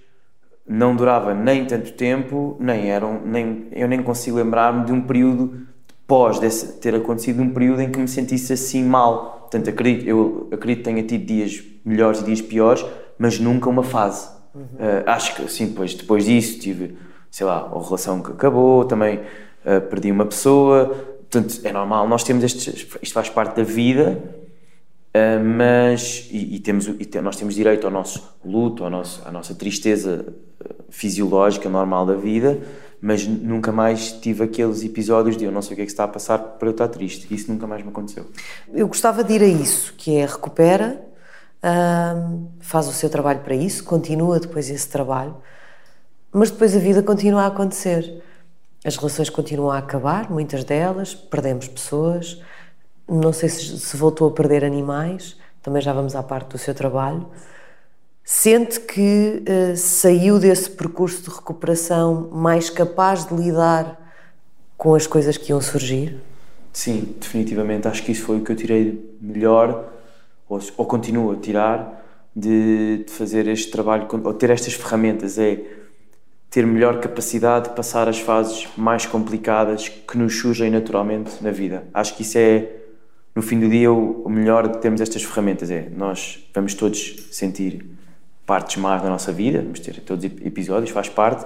[0.67, 5.67] não durava nem tanto tempo, nem eram, nem, eu nem consigo lembrar-me de um período
[6.07, 10.49] pós desse, ter acontecido, um período em que me sentisse assim mal Portanto, acredito, eu
[10.51, 12.85] acredito que tenha tido dias melhores e dias piores,
[13.17, 14.29] mas nunca uma fase.
[14.55, 14.63] Uhum.
[14.63, 16.99] Uh, acho que, sim, depois, depois disso tive,
[17.31, 21.16] sei lá, a relação que acabou, também uh, perdi uma pessoa.
[21.37, 24.19] Portanto, é normal, nós temos estes, isto faz parte da vida,
[25.15, 29.23] uh, mas, e, e temos, e te, nós temos direito ao nosso luto, ao nosso,
[29.27, 30.33] à nossa tristeza
[30.89, 32.59] fisiológica normal da vida,
[33.03, 36.05] mas nunca mais tive aqueles episódios de eu não sei o que é que está
[36.05, 37.33] a passar para eu estar triste.
[37.33, 38.25] Isso nunca mais me aconteceu.
[38.73, 40.99] Eu gostava de ir a isso, que é recupera,
[41.63, 45.37] hum, faz o seu trabalho para isso, continua depois esse trabalho,
[46.33, 48.23] mas depois a vida continua a acontecer.
[48.87, 52.41] As relações continuam a acabar, muitas delas, perdemos pessoas,
[53.09, 56.73] não sei se, se voltou a perder animais, também já vamos à parte do seu
[56.73, 57.27] trabalho.
[58.23, 64.01] Sente que uh, saiu desse percurso de recuperação mais capaz de lidar
[64.77, 66.21] com as coisas que iam surgir?
[66.73, 67.89] Sim, definitivamente.
[67.89, 69.93] Acho que isso foi o que eu tirei melhor,
[70.49, 72.05] ou, ou continuo a tirar,
[72.37, 75.39] de, de, fazer este trabalho, ou ter estas ferramentas.
[75.39, 75.86] É
[76.57, 81.85] ter melhor capacidade de passar as fases mais complicadas que nos surgem naturalmente na vida.
[81.93, 82.67] Acho que isso é,
[83.35, 85.71] no fim do dia, o melhor de termos estas ferramentas.
[85.71, 87.85] É nós vamos todos sentir
[88.47, 91.45] partes más da nossa vida, vamos ter todos os episódios, faz parte.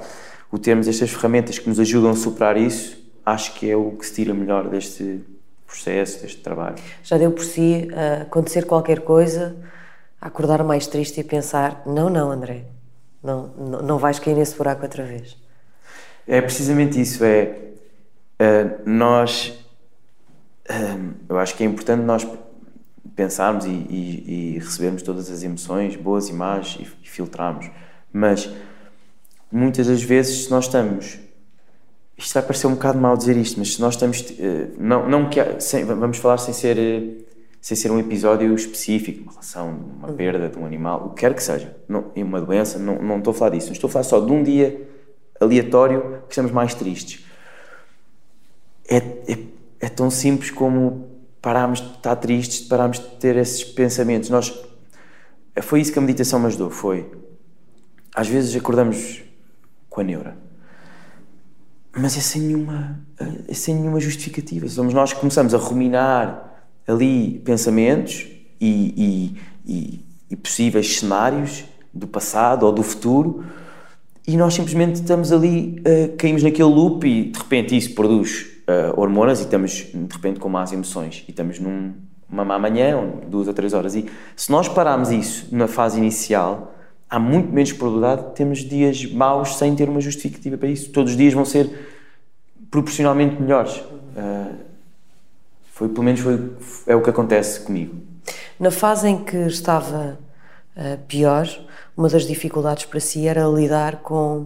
[0.49, 2.97] O termos estas ferramentas que nos ajudam a superar isso,
[3.27, 5.25] acho que é o que se tira melhor deste
[5.67, 6.77] processo, deste trabalho.
[7.03, 9.57] Já deu por si uh, acontecer qualquer coisa,
[10.21, 12.67] acordar mais triste e pensar: não, não, André,
[13.23, 15.37] não, não, não vais cair nesse buraco outra vez?
[16.27, 17.25] É precisamente isso.
[17.25, 17.71] É
[18.41, 19.53] uh, nós.
[20.69, 22.27] Uh, eu acho que é importante nós
[23.17, 27.71] pensarmos e, e, e, recebermos todas as emoções, boas e más, e, e filtrarmos.
[28.13, 28.49] Mas
[29.51, 31.19] muitas das vezes, se nós estamos.
[32.17, 34.25] Isto vai parecer um bocado mal dizer isto, mas se nós estamos.
[34.39, 37.27] Eh, não, não que, sem, vamos falar sem ser,
[37.61, 40.17] sem ser um episódio específico, uma relação, uma uhum.
[40.17, 43.33] perda de um animal, o que quer que seja, não, uma doença, não, não estou
[43.33, 43.71] a falar disso.
[43.73, 44.89] Estou a falar só de um dia
[45.39, 47.25] aleatório que estamos mais tristes.
[48.89, 49.39] É, é,
[49.81, 51.09] é tão simples como
[51.43, 54.31] parámos de estar tristes, parámos de ter esses pensamentos.
[54.31, 54.53] Nós,
[55.63, 57.11] foi isso que a meditação me ajudou, foi...
[58.13, 59.23] Às vezes acordamos
[59.89, 60.37] com a neura,
[61.97, 63.01] mas é sem nenhuma,
[63.47, 64.67] é sem nenhuma justificativa.
[64.67, 66.50] Somos nós que começamos a ruminar
[66.87, 68.27] ali pensamentos
[68.61, 69.35] e,
[69.67, 73.45] e, e, e possíveis cenários do passado ou do futuro
[74.27, 79.01] e nós simplesmente estamos ali, uh, caímos naquele loop e de repente isso produz uh,
[79.01, 81.95] hormonas e estamos de repente com más emoções e estamos num,
[82.29, 82.97] má manhã,
[83.29, 83.97] duas ou três horas.
[83.97, 86.75] E se nós pararmos isso na fase inicial,
[87.09, 90.91] há muito menos probabilidade de termos dias maus sem ter uma justificativa para isso.
[90.93, 91.69] Todos os dias vão ser
[92.71, 93.77] proporcionalmente melhores.
[93.77, 94.70] Uh,
[95.81, 96.53] foi, pelo menos foi,
[96.87, 97.95] é o que acontece comigo.
[98.59, 100.19] Na fase em que estava
[100.77, 101.49] uh, pior,
[101.97, 104.41] uma das dificuldades para si era lidar com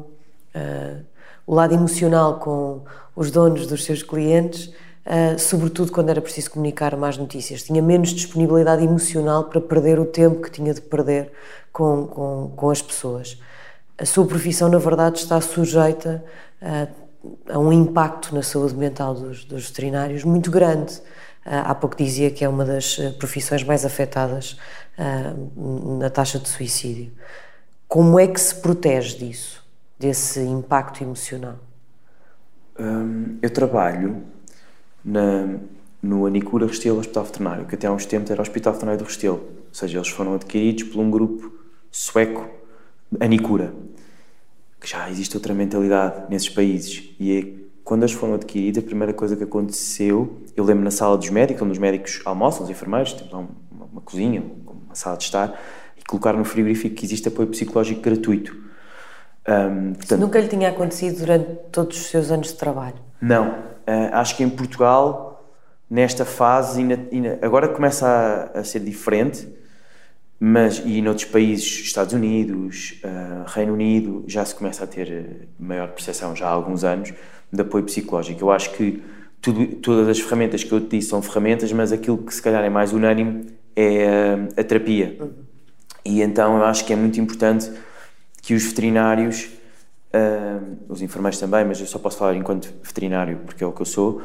[0.55, 1.05] uh,
[1.44, 2.83] o lado emocional com
[3.16, 4.66] os donos dos seus clientes,
[5.07, 7.64] uh, sobretudo quando era preciso comunicar más notícias.
[7.64, 11.33] Tinha menos disponibilidade emocional para perder o tempo que tinha de perder
[11.73, 13.37] com, com, com as pessoas.
[13.99, 16.25] A sua profissão, na verdade, está sujeita
[16.62, 16.87] a,
[17.48, 20.94] a um impacto na saúde mental dos, dos veterinários muito grande.
[21.46, 24.58] Uh, há pouco dizia que é uma das profissões mais afetadas
[24.98, 27.12] uh, na taxa de suicídio.
[27.87, 29.64] Como é que se protege disso,
[29.98, 31.56] desse impacto emocional?
[32.78, 34.22] Hum, eu trabalho
[35.04, 35.58] na,
[36.02, 39.06] no Anicura Restelo Hospital Veterinário, que até há uns tempos era o Hospital Veterinário do
[39.06, 39.37] Restelo.
[39.37, 41.52] Ou seja, eles foram adquiridos por um grupo
[41.90, 42.48] sueco,
[43.20, 43.72] Anicura,
[44.85, 47.14] que já existe outra mentalidade nesses países.
[47.18, 51.16] E é, quando eles foram adquiridos, a primeira coisa que aconteceu, eu lembro na sala
[51.16, 53.49] dos médicos, onde os médicos almoçam, os enfermeiros, temos uma
[53.94, 55.61] uma cozinha, uma sala de estar,
[55.97, 58.57] e colocar no frigorífico que existe apoio psicológico gratuito.
[59.47, 62.97] Um, portanto, nunca lhe tinha acontecido durante todos os seus anos de trabalho?
[63.20, 63.51] Não.
[63.51, 65.49] Uh, acho que em Portugal,
[65.88, 66.83] nesta fase,
[67.40, 69.49] agora começa a, a, ser diferente,
[70.38, 75.88] mas e noutros países, Estados Unidos, uh, Reino Unido, já se começa a ter maior
[75.88, 77.12] percepção já há alguns anos
[77.53, 78.42] de apoio psicológico.
[78.42, 79.03] Eu acho que
[79.40, 82.64] tudo, todas as ferramentas que eu te disse são ferramentas, mas aquilo que se calhar
[82.64, 84.09] é mais unânime é
[84.57, 85.16] a, a terapia.
[85.20, 85.31] Uhum.
[86.05, 87.70] E então eu acho que é muito importante
[88.42, 89.49] que os veterinários,
[90.14, 93.81] uh, os enfermeiros também, mas eu só posso falar enquanto veterinário, porque é o que
[93.81, 94.20] eu sou,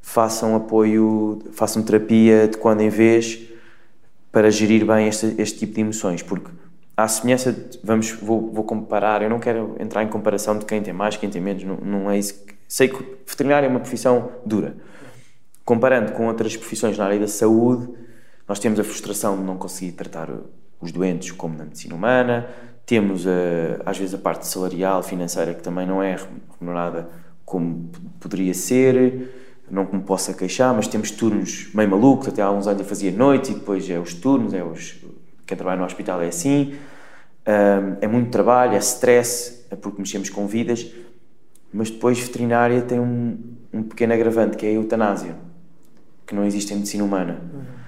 [0.00, 3.48] façam apoio, façam terapia de quando em vez
[4.30, 6.50] para gerir bem este, este tipo de emoções, porque
[6.96, 10.92] à semelhança, vamos, vou, vou, comparar, eu não quero entrar em comparação de quem tem
[10.92, 12.34] mais, quem tem menos, não, não é isso.
[12.44, 14.76] Que, sei que veterinário é uma profissão dura.
[15.64, 17.88] Comparando com outras profissões na área da saúde,
[18.48, 20.28] nós temos a frustração de não conseguir tratar
[20.80, 22.48] os doentes como na medicina humana,
[22.84, 26.16] temos, eh, às vezes, a parte salarial, financeira, que também não é
[26.58, 27.08] remunerada
[27.44, 29.37] como poderia ser,
[29.70, 33.10] não me possa queixar, mas temos turnos meio malucos, até há uns anos eu fazia
[33.10, 34.96] noite e depois é os turnos, é os,
[35.46, 36.74] quem trabalha no hospital é assim,
[38.00, 40.92] é muito trabalho, é stress, é porque mexemos com vidas,
[41.72, 43.38] mas depois veterinária tem um,
[43.72, 45.34] um pequeno agravante, que é a eutanásia,
[46.26, 47.40] que não existe em medicina humana.
[47.52, 47.78] Uhum.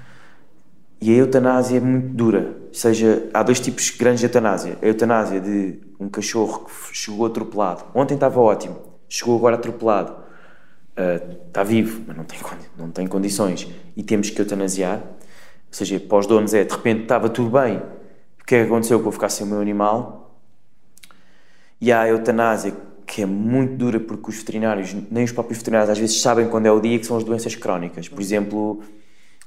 [1.03, 2.57] E a eutanásia é muito dura.
[2.69, 4.77] Ou seja, há dois tipos grandes de eutanásia.
[4.83, 7.85] A eutanásia de um cachorro que chegou atropelado.
[7.95, 8.77] Ontem estava ótimo,
[9.09, 10.15] chegou agora atropelado.
[11.47, 12.39] Está vivo, mas não tem,
[12.77, 13.69] não tem condições.
[13.97, 14.99] E temos que eutanasiar.
[14.99, 17.79] Ou seja, para os donos é, de repente estava tudo bem.
[18.41, 20.41] O que é que aconteceu que eu ficar sem o meu animal?
[21.81, 22.75] E há a eutanásia
[23.07, 26.67] que é muito dura porque os veterinários, nem os próprios veterinários às vezes sabem quando
[26.67, 28.09] é o dia que são as doenças crónicas.
[28.09, 28.83] Por exemplo,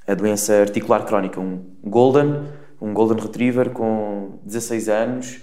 [0.06, 2.42] a doença articular crónica, um golden,
[2.80, 5.40] um golden retriever com 16 anos,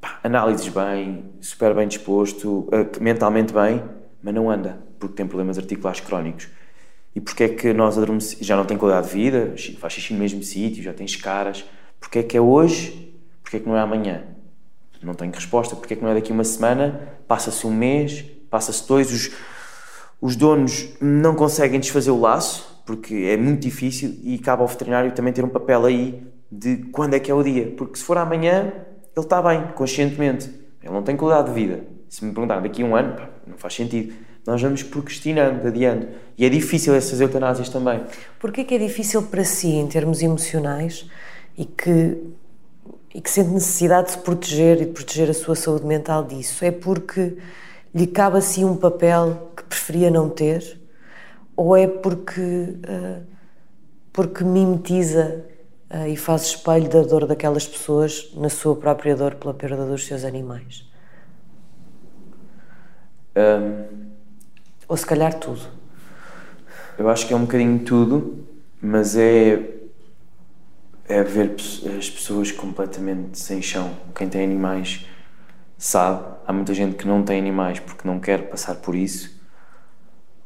[0.00, 3.80] pá, análises bem, super bem disposto, eh, mentalmente bem,
[4.20, 6.48] mas não anda, porque tem problemas articulares crónicos.
[7.14, 10.20] E porque é que nós adormecemos, já não tem qualidade de vida, faz xixi no
[10.20, 11.64] mesmo sítio, já tem escaras,
[11.98, 13.12] porque é que é hoje,
[13.42, 14.24] porque é que não é amanhã?
[15.02, 18.86] Não tenho resposta, porque é que não é daqui uma semana, passa-se um mês, passa-se
[18.86, 19.32] dois, os,
[20.20, 25.10] os donos não conseguem desfazer o laço, porque é muito difícil e cabe ao veterinário
[25.10, 28.16] também ter um papel aí de quando é que é o dia, porque se for
[28.16, 28.72] amanhã,
[29.16, 30.48] ele está bem, conscientemente,
[30.80, 31.84] ele não tem qualidade de vida.
[32.08, 34.14] Se me perguntar daqui a um ano, pá, não faz sentido.
[34.46, 36.08] Nós vamos procrastinando, adiando.
[36.36, 38.02] E é difícil essas eutanásias também.
[38.40, 41.08] Porquê que é difícil para si, em termos emocionais,
[41.56, 42.18] e que,
[43.14, 46.64] e que sente necessidade de se proteger e de proteger a sua saúde mental disso?
[46.64, 47.36] É porque
[47.94, 50.82] lhe cabe assim um papel que preferia não ter?
[51.56, 53.22] ou é porque, uh,
[54.12, 55.44] porque mimetiza
[55.90, 60.06] uh, e faz espelho da dor daquelas pessoas na sua própria dor pela perda dos
[60.06, 60.90] seus animais?
[63.36, 64.11] Um,
[64.92, 65.62] ou se calhar tudo?
[66.98, 68.46] Eu acho que é um bocadinho tudo,
[68.78, 69.70] mas é,
[71.08, 71.54] é ver
[71.98, 73.96] as pessoas completamente sem chão.
[74.14, 75.06] Quem tem animais
[75.78, 76.22] sabe.
[76.46, 79.40] Há muita gente que não tem animais porque não quer passar por isso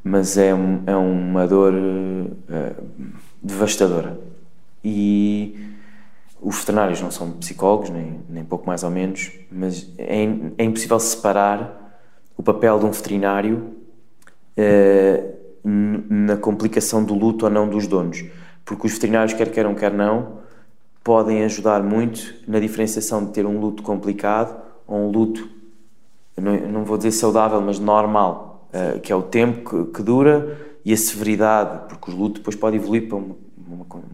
[0.04, 2.76] mas é, é uma dor uh,
[3.42, 4.16] devastadora.
[4.84, 5.74] E
[6.40, 10.22] os veterinários não são psicólogos, nem, nem pouco mais ou menos, mas é,
[10.58, 12.00] é impossível separar
[12.36, 13.85] o papel de um veterinário
[15.64, 18.24] na complicação do luto ou não dos donos.
[18.64, 20.38] Porque os veterinários, quer queiram, quer não,
[21.02, 25.48] podem ajudar muito na diferenciação de ter um luto complicado ou um luto,
[26.36, 30.96] não, vou dizer saudável, mas normal eh, que é o tempo que, dura e a
[30.96, 33.36] severidade, porque o luto depois pode evoluir para uma,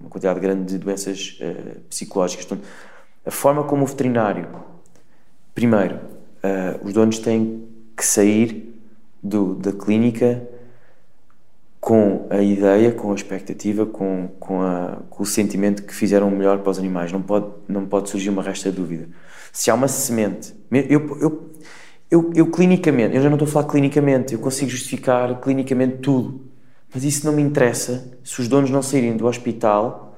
[0.09, 2.47] quantidade grande de doenças uh, psicológicas.
[3.25, 4.47] A forma como o veterinário,
[5.55, 5.99] primeiro,
[6.85, 8.72] os donos têm que sair
[9.23, 10.43] do, da clínica
[11.81, 16.31] com a ideia, com a expectativa, com, com, a, com o sentimento que fizeram o
[16.31, 17.11] melhor para os animais.
[17.11, 19.09] Não pode, não pode surgir uma resta de dúvida.
[19.53, 21.51] Se há uma semente, eu, eu
[22.13, 26.43] eu, eu clinicamente, eu já não estou a falar clinicamente, eu consigo justificar clinicamente tudo,
[26.93, 30.15] mas isso não me interessa se os donos não saírem do hospital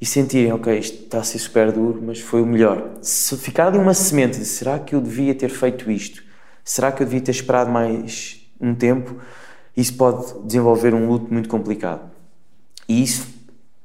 [0.00, 2.98] e sentirem, ok, isto está a ser super duro, mas foi o melhor.
[3.00, 6.24] Se ficar ali uma semente de será que eu devia ter feito isto?
[6.68, 9.14] Será que eu devia ter esperado mais um tempo?
[9.76, 12.10] Isso pode desenvolver um luto muito complicado.
[12.88, 13.28] E isso,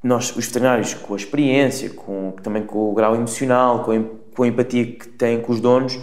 [0.04, 4.04] nós, os veterinários, com a experiência, com, também com o grau emocional, com a,
[4.36, 6.00] com a empatia que têm com os donos,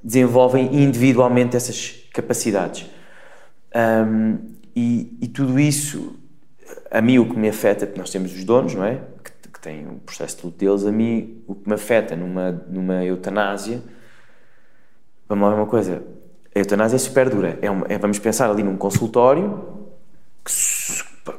[0.00, 2.88] desenvolvem individualmente essas capacidades.
[3.74, 4.38] Um,
[4.76, 6.16] e, e, tudo isso,
[6.88, 9.00] a mim o que me afeta, porque nós temos os donos, não é?
[9.24, 13.04] Que têm um processo de luto deles, a mim, o que me afeta numa, numa
[13.04, 13.82] eutanásia,
[15.32, 16.02] vamos lá ver uma coisa,
[16.54, 17.58] a eutanásia é super dura.
[17.62, 19.62] É, uma, é vamos pensar ali num consultório
[20.44, 20.52] que,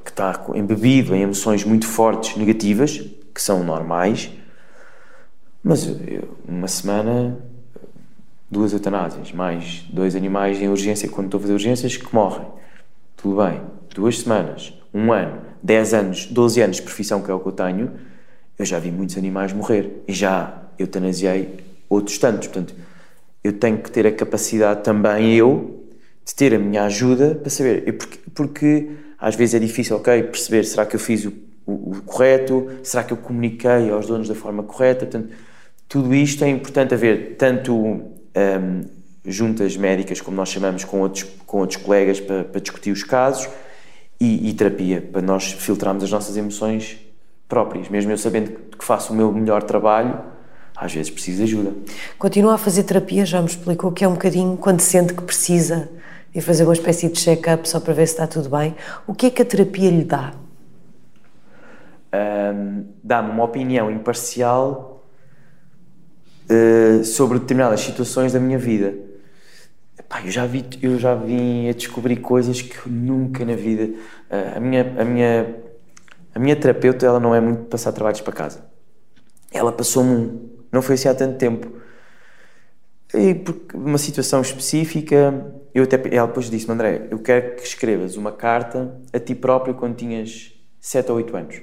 [0.04, 2.98] que está embebido em emoções muito fortes, negativas,
[3.34, 4.32] que são normais,
[5.64, 7.38] mas eu, uma semana,
[8.50, 12.48] duas eutanásias, mais dois animais em urgência, quando estou a fazer urgências, que morrem.
[13.16, 13.62] Tudo bem.
[13.94, 17.52] Duas semanas, um ano, dez anos, doze anos de profissão, que é o que eu
[17.52, 17.92] tenho,
[18.58, 20.04] eu já vi muitos animais morrer.
[20.08, 22.48] E já eutanasiei outros tantos.
[22.48, 22.76] Portanto,
[23.44, 25.84] eu tenho que ter a capacidade também, eu,
[26.26, 27.92] de ter a minha ajuda para saber.
[27.98, 28.90] Porque, porque
[29.20, 31.34] às vezes é difícil, ok, perceber será que eu fiz o,
[31.66, 35.06] o, o correto, será que eu comuniquei aos donos da forma correta.
[35.06, 35.34] Portanto,
[35.88, 38.82] tudo isto é importante haver tanto um,
[39.26, 43.48] juntas médicas, como nós chamamos, com outros, com outros colegas para, para discutir os casos
[44.20, 46.98] e, e, terapia, para nós filtrarmos as nossas emoções
[47.48, 47.90] próprias.
[47.90, 50.20] Mesmo eu sabendo que faço o meu melhor trabalho,
[50.76, 51.74] às vezes preciso de ajuda.
[52.18, 55.90] Continua a fazer terapia, já me explicou que é um bocadinho quando sente que precisa
[56.34, 58.76] e fazer uma espécie de check-up só para ver se está tudo bem.
[59.06, 60.34] O que é que a terapia lhe dá?
[62.14, 65.04] Um, Dá-me uma opinião imparcial
[66.50, 68.96] uh, sobre determinadas situações da minha vida.
[69.98, 73.86] Epá, eu já vi, eu já vim a descobrir coisas que eu nunca na vida.
[74.30, 75.56] Uh, a minha, a minha,
[76.34, 78.66] a minha terapeuta, ela não é muito de passar trabalhos para casa.
[79.52, 81.72] Ela passou-me um, não foi assim há tanto tempo.
[83.14, 88.18] E porque uma situação específica, eu até, ela depois disse-me, André, eu quero que escrevas
[88.18, 90.52] uma carta a ti próprio quando tinhas
[90.82, 91.62] 7 ou 8 anos.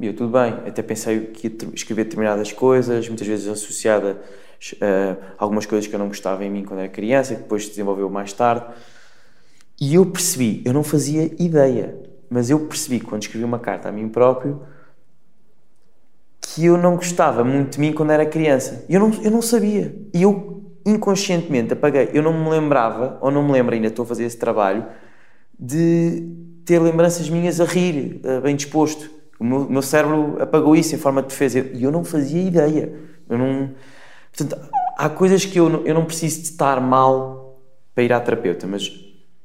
[0.00, 4.22] E eu, tudo bem, até pensei que ia escrever determinadas coisas, muitas vezes associada
[4.80, 7.70] a algumas coisas que eu não gostava em mim quando era criança, que depois se
[7.70, 8.64] desenvolveu mais tarde.
[9.80, 11.98] E eu percebi, eu não fazia ideia,
[12.30, 14.62] mas eu percebi quando escrevi uma carta a mim próprio
[16.42, 18.84] que eu não gostava muito de mim quando era criança.
[18.88, 19.94] Eu não, eu não sabia.
[20.12, 22.10] E eu inconscientemente apaguei.
[22.12, 24.84] Eu não me lembrava, ou não me lembro ainda, estou a fazer esse trabalho,
[25.58, 26.28] de
[26.64, 29.08] ter lembranças minhas a rir, bem disposto.
[29.38, 31.60] O meu, meu cérebro apagou isso em forma de defesa.
[31.72, 32.92] E eu não fazia ideia.
[33.28, 33.70] Eu não...
[34.36, 34.60] Portanto,
[34.96, 37.60] há coisas que eu não, eu não preciso de estar mal
[37.94, 38.90] para ir à terapeuta, mas,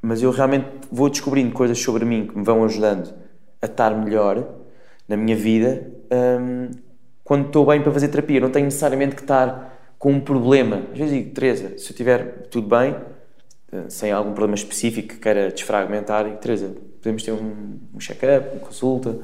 [0.02, 3.14] mas eu realmente vou descobrindo coisas sobre mim que me vão ajudando
[3.62, 4.48] a estar melhor
[5.08, 5.91] na minha vida.
[6.12, 6.70] Hum,
[7.28, 8.40] quando estou bem para fazer terapia.
[8.40, 10.84] Não tenho necessariamente que estar com um problema.
[10.94, 12.96] Às vezes digo, Teresa, se eu tiver tudo bem,
[13.70, 18.62] eh, sem algum problema específico que queira desfragmentar, Teresa, podemos ter um, um check-up, uma
[18.62, 19.20] consulta,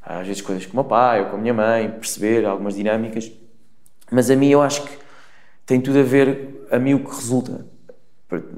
[0.00, 3.32] às vezes coisas com o meu pai ou com a minha mãe, perceber algumas dinâmicas.
[4.12, 4.96] Mas a mim eu acho que
[5.66, 7.66] tem tudo a ver, a mim o que resulta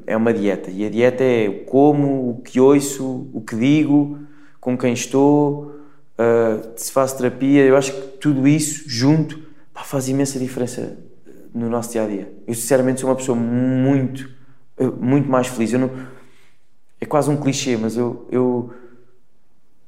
[0.07, 0.71] é uma dieta.
[0.71, 4.19] E a dieta é o como, o que ouço, o que digo,
[4.61, 5.82] com quem estou,
[6.19, 9.39] uh, se faço terapia, eu acho que tudo isso junto
[9.73, 10.99] pá, faz imensa diferença
[11.55, 12.33] no nosso dia a dia.
[12.47, 14.31] Eu sinceramente sou uma pessoa muito,
[15.01, 15.73] muito mais feliz.
[15.73, 15.91] Eu não,
[17.01, 18.73] é quase um clichê, mas eu, eu,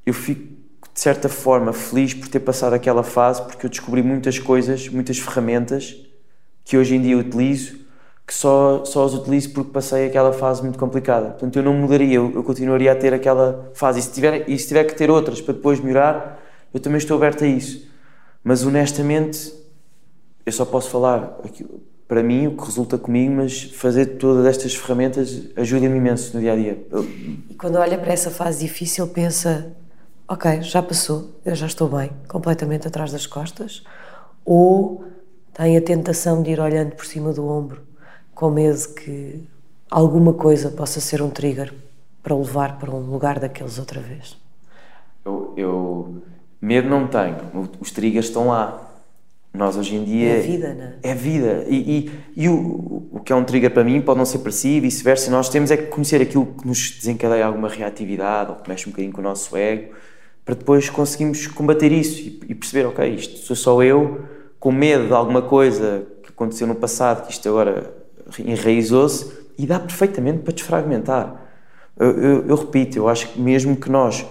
[0.05, 0.55] eu fico
[0.93, 5.17] de certa forma feliz por ter passado aquela fase porque eu descobri muitas coisas, muitas
[5.17, 5.95] ferramentas
[6.63, 7.84] que hoje em dia utilizo
[8.25, 11.29] que só, só as utilizo porque passei aquela fase muito complicada.
[11.29, 13.99] Portanto, eu não mudaria, eu, eu continuaria a ter aquela fase.
[13.99, 16.41] E se, tiver, e se tiver que ter outras para depois melhorar,
[16.73, 17.87] eu também estou aberto a isso.
[18.43, 19.53] Mas honestamente,
[20.45, 24.75] eu só posso falar aquilo, para mim, o que resulta comigo, mas fazer todas estas
[24.75, 26.87] ferramentas ajuda-me imenso no dia a dia.
[27.49, 29.71] E quando olha para essa fase difícil, pensa:
[30.27, 33.83] ok, já passou, eu já estou bem, completamente atrás das costas?
[34.43, 35.03] Ou
[35.53, 37.81] tem a tentação de ir olhando por cima do ombro?
[38.35, 39.41] Com medo que
[39.89, 41.73] alguma coisa possa ser um trigger
[42.21, 44.37] para o levar para um lugar daqueles outra vez?
[45.23, 46.21] Eu, eu
[46.61, 47.37] medo não tenho,
[47.79, 48.81] os triggers estão lá.
[49.53, 50.31] Nós hoje em dia.
[50.31, 50.95] É vida, não é?
[51.01, 51.63] É vida.
[51.69, 54.51] E, e, e o, o que é um trigger para mim pode não ser para
[54.51, 55.31] si e vice-versa.
[55.31, 58.91] Nós temos é que conhecer aquilo que nos desencadeia alguma reatividade ou que mexe um
[58.91, 59.93] bocadinho com o nosso ego
[60.43, 64.25] para depois conseguirmos combater isso e, e perceber, ok, isto sou só eu
[64.59, 68.04] com medo de alguma coisa que aconteceu no passado, que isto agora
[68.39, 71.41] enraizou-se e dá perfeitamente para desfragmentar.
[71.97, 74.25] Eu, eu, eu, repito, eu acho que mesmo que nós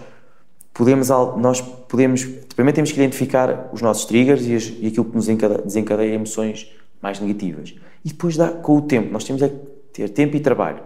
[0.73, 2.25] podemos, nós podemos,
[2.55, 6.71] primeiro temos que identificar os nossos triggers e, as, e aquilo que nos desencadeia emoções
[7.01, 7.75] mais negativas.
[8.05, 9.57] E depois dá, com o tempo, nós temos é que
[9.93, 10.83] ter tempo e trabalho.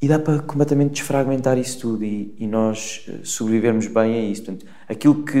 [0.00, 4.44] E dá para completamente desfragmentar isso tudo e, e nós eh, sobrevivermos bem a isso.
[4.44, 5.38] Portanto, aquilo que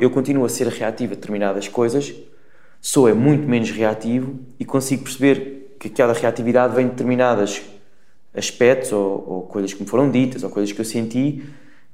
[0.00, 2.14] eu continuo a ser reativo a determinadas coisas,
[2.80, 7.62] sou é muito menos reativo e consigo perceber que aquela reatividade vem de determinados
[8.34, 11.44] aspectos ou, ou, coisas que me foram ditas ou coisas que eu senti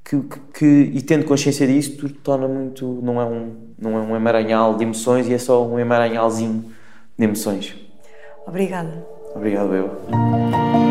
[0.05, 2.85] que, que, que, e tendo consciência disso, tudo torna muito.
[3.01, 6.71] Não é, um, não é um emaranhal de emoções e é só um emaranhalzinho
[7.17, 7.75] de emoções.
[8.45, 9.05] Obrigada.
[9.33, 10.84] Obrigado, eu.